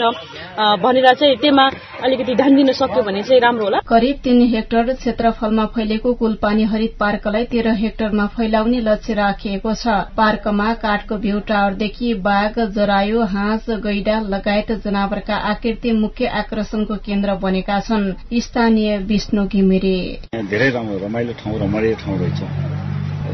भनेर 0.83 1.13
चाहिँ 1.13 1.35
त्यसमा 1.43 1.65
अलिकति 2.03 2.35
ध्यान 2.35 2.53
दिन 2.65 2.73
सक्यो 2.73 3.01
भने 3.04 3.21
चाहिँ 3.23 3.39
राम्रो 3.41 3.63
होला। 3.63 3.80
करिब 3.86 4.17
तीन 4.23 4.41
हेक्टर 4.49 4.93
क्षेत्रफलमा 4.95 5.65
फैलेको 5.75 6.13
कुलपानी 6.17 6.63
हरित 6.65 6.95
पार्कलाई 6.99 7.45
तेह्र 7.45 7.73
हेक्टरमा 7.78 8.25
फैलाउने 8.34 8.80
लक्ष्य 8.82 9.13
राखिएको 9.13 9.73
छ। 9.75 9.86
पार्कमा 10.17 10.73
काठको 10.82 11.17
भ्यू 11.21 11.39
टावरदेखि 11.45 12.13
बाघ 12.25 12.54
जरायो 12.73 13.25
हाँस 13.34 13.69
गैडा 13.86 14.19
लगायत 14.34 14.71
जनावरका 14.82 15.36
आकृति 15.51 15.91
मुख्य 15.93 16.25
आकर्षणको 16.41 16.95
केन्द्र 17.06 17.36
बनेका 17.38 17.80
छन्। 17.86 18.12
स्थानीय 18.41 18.97
विष्णु 19.06 19.45
घिमिरे। 19.45 19.97
धेरै 20.34 20.69
राम्रो 20.71 20.97
रमाइलो 21.06 21.34
ठाउँ 21.38 21.60
रमणीय 21.62 21.93
ठाउँ 22.01 22.17
रहेछ। 22.19 22.41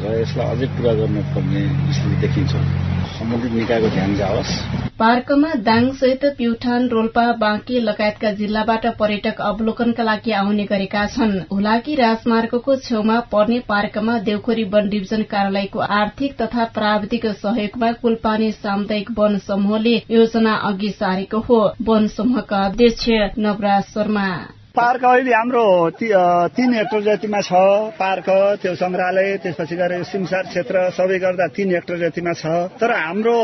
र 0.03 0.19
यसलाई 0.21 0.55
अझै 0.55 0.67
पूरा 0.75 0.93
गर्नुपर्ने 0.93 1.61
स्थिति 1.93 2.15
देखिन्छ। 2.21 2.90
सम्बन्धित 3.11 3.51
निकायको 3.51 3.89
ध्यान 3.89 4.15
जाओस्। 4.15 4.51
पार्कमा 4.99 5.49
दाङ 5.65 5.89
सहित 5.91 6.25
प्युठान 6.37 6.87
रोल्पा 6.89 7.25
बाँकी 7.33 7.79
लगायतका 7.79 8.31
जिल्लाबाट 8.31 8.85
पर्यटक 8.99 9.41
अवलोकनका 9.41 10.03
लागि 10.03 10.31
आउने 10.31 10.65
गरेका 10.65 11.05
छन्। 11.07 11.33
हुलाकी 11.51 11.95
राजमार्गको 11.95 12.75
छेउमा 12.79 13.19
पर्ने 13.31 13.59
पार्कमा 13.69 14.17
देउखोरी 14.19 14.63
वन 14.73 14.89
डिभिजन 14.89 15.23
कार्यालयको 15.31 15.79
आर्थिक 15.99 16.37
तथा 16.41 16.65
प्राविधिक 16.77 17.25
सहयोगमा 17.35 17.91
कुलपानी 18.01 18.51
सामुदायिक 18.53 19.11
वन 19.17 19.37
समूहले 19.47 19.95
योजना 20.11 20.55
अघि 20.69 20.89
सारेको 20.99 21.39
हो। 21.49 21.61
वन 21.83 22.07
समूहका 22.07 22.65
अध्यक्ष 22.65 23.05
नवराज 23.39 23.83
शर्मा। 23.93 24.27
पार्क 24.71 25.03
अहिले 25.05 25.31
हाम्रो 25.35 25.63
तीन 25.99 26.73
हेक्टर 26.73 27.01
जतिमा 27.03 27.39
छ 27.43 27.51
पार्क 27.99 28.27
त्यो 28.63 28.71
संग्रहालय 28.79 29.35
त्यसपछि 29.43 29.75
गएर 29.75 30.03
सिमसार 30.07 30.43
क्षेत्र 30.47 30.95
सबै 30.95 31.17
गर्दा 31.19 31.47
तीन 31.51 31.75
हेक्टर 31.75 31.97
जतिमा 31.99 32.33
छ। 32.39 32.71
तर 32.79 32.91
हाम्रो 32.95 33.35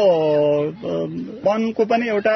वनको 1.43 1.83
पनि 1.83 2.07
एउटा 2.07 2.35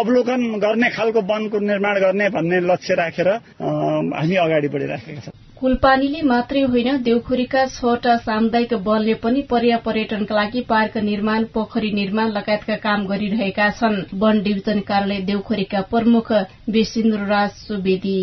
अवलोकन 0.00 0.40
गर्ने 0.56 0.88
खालको 0.88 1.20
वनको 1.20 1.58
निर्माण 1.68 2.00
गर्ने 2.00 2.28
भन्ने 2.32 2.60
लक्ष्य 2.64 2.94
राखेर 2.96 3.28
हामी 3.60 4.36
अगाडि 4.40 4.68
बढिराखेका 4.72 5.20
छौँ। 5.20 5.49
कुलपानीले 5.60 6.20
मात्रै 6.28 6.60
होइन 6.72 6.86
देउखुरीका 7.06 7.62
छवटा 7.72 8.12
सामुदायिक 8.20 8.70
वनले 8.86 9.14
पनि 9.24 9.40
पर्या 9.50 9.76
पर्यटनका 9.86 10.34
लागि 10.34 10.60
पार्क 10.70 10.96
निर्माण 11.08 11.44
पोखरी 11.54 11.90
निर्माण 11.98 12.28
लगायतका 12.36 12.76
काम 12.86 13.04
गरिरहेका 13.10 13.68
छन्। 13.80 13.98
वन 14.22 14.40
डिभिजन 14.46 14.80
कार्यालय 14.88 15.20
देउखुरीका 15.28 15.80
प्रमुख 15.92 16.32
विशिन्द्र 16.70 17.26
राज 17.28 17.50
सुवेदी। 17.60 18.16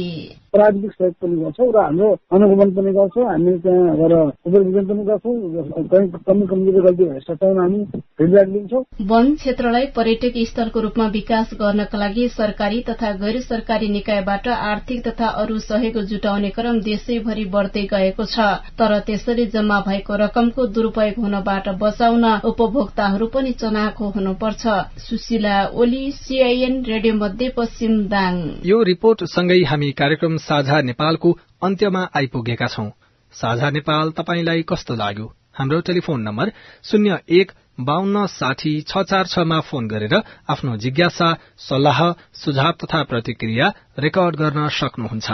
प्राविधिक 0.58 0.92
सहयोग 0.92 1.14
पनि 1.22 1.36
गर्छौँ 1.44 1.70
र 1.72 1.78
हाम्रो 1.86 2.10
अनुगमन 2.34 2.70
पनि 2.78 2.92
गर्छौँ। 2.98 3.26
हामी 3.30 3.52
त्यहाँ 3.64 3.96
गएर 4.00 4.14
सुपरभिजन 4.32 4.86
पनि 4.90 5.04
गर्छौँ। 5.10 5.36
कहीँ 5.94 6.08
कमी 6.28 6.46
कमजोरी 6.48 6.82
गल्ती 6.88 7.04
भए 7.06 7.20
सच्याउन 7.28 7.60
हामी 7.60 7.84
फिडब्याक 8.18 8.48
दिन्छौँ 8.50 8.84
वन 9.08 9.34
क्षेत्रलाई 9.36 9.86
पर्यटक 9.98 10.38
स्थलको 10.48 10.80
रूपमा 10.82 11.08
विकास 11.14 11.50
गर्नका 11.62 11.98
लागि 11.98 12.28
सरकारी 12.30 12.82
तथा 12.90 13.12
गैर 13.22 13.40
सरकारी 13.42 13.88
निकायबाट 13.90 14.48
आर्थिक 14.48 15.06
तथा 15.08 15.28
अरू 15.42 15.58
सहयोग 15.62 16.02
जुटाउने 16.12 16.50
क्रम 16.58 16.80
देशैभरि 16.82 17.46
बढ़दै 17.54 17.84
गएको 17.94 18.26
छ। 18.26 18.48
तर 18.80 18.98
त्यसरी 19.08 19.46
जम्मा 19.54 19.80
भएको 19.88 20.16
रकमको 20.24 20.66
दुरूपयोग 20.76 21.22
हुनबाट 21.24 21.70
बचाउन 21.82 22.26
उपभोक्ताहरू 22.46 23.28
पनि 23.36 23.52
चनाखो 23.62 24.10
हुनुपर्छ। 24.16 24.64
सुशीला 25.06 25.58
ओली 25.76 26.04
सीआईएन 26.14 26.84
रेडियो 26.86 27.14
मध्य 27.16 27.50
पश्चिम 27.58 27.94
दाङ। 28.08 28.34
यो 28.66 28.82
रिपोर्ट 28.84 29.24
सँगै 29.28 29.62
हामी 29.70 29.92
कार्यक्रम 30.00 30.38
साझा 30.50 30.82
नेपालको 30.82 31.38
अन्त्यमा 31.64 32.10
आइपुगेका 32.16 32.68
छौं। 32.68 32.90
साझा 33.34 33.70
नेपाल 33.70 34.12
तपाईंलाई 34.12 34.62
कस्तो 34.62 34.96
लाग्यो? 34.96 35.34
हाम्रो 35.54 35.80
टेलिफोन 35.82 36.22
नम्बर 36.22 36.52
शून्य 36.84 37.20
एक 37.30 37.52
बान्न 37.80 38.26
साठी 38.26 38.82
छ 38.82 38.98
चार 38.98 39.26
छमा 39.26 39.60
फोन 39.60 39.88
गरेर 39.88 40.16
आफ्नो 40.50 40.78
जिज्ञासा 40.78 41.30
सल्लाह 41.58 42.00
सुझाव 42.34 42.72
तथा 42.72 43.04
प्रतिक्रिया 43.04 43.68
रेकर्ड 44.00 44.36
गर्न 44.36 44.68
सक्नुहुन्छ। 44.70 45.30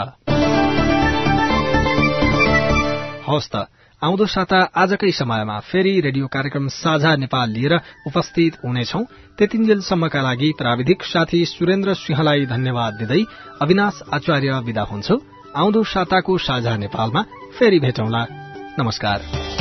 आउँदो 4.04 4.26
साता 4.26 4.58
आजकै 4.76 5.12
समयमा 5.12 5.60
फेरि 5.60 5.94
रेडियो 6.00 6.28
कार्यक्रम 6.28 6.68
साझा 6.68 7.16
नेपाल 7.16 7.50
लिएर 7.50 7.74
उपस्थित 8.08 8.58
हुनेछौ। 8.66 9.00
त्यतिन्जेलसम्मका 9.38 10.22
लागि 10.22 10.50
प्राविधिक 10.58 11.04
साथी 11.04 11.40
सुरेन्द्र 11.46 11.94
सिंहलाई 11.94 12.46
धन्यवाद 12.46 12.94
दिँदै 12.94 13.22
अविनाश 13.62 14.04
आचार्य 14.14 14.60
विदा 14.60 14.84
हुन्छु। 14.84 15.16
आउँदो 15.56 15.84
साताको 15.84 16.38
साझा 16.38 16.76
नेपालमा 16.78 17.22
फेरि 17.56 17.80
भेटौँला। 17.80 18.26
नमस्कार। 18.80 19.53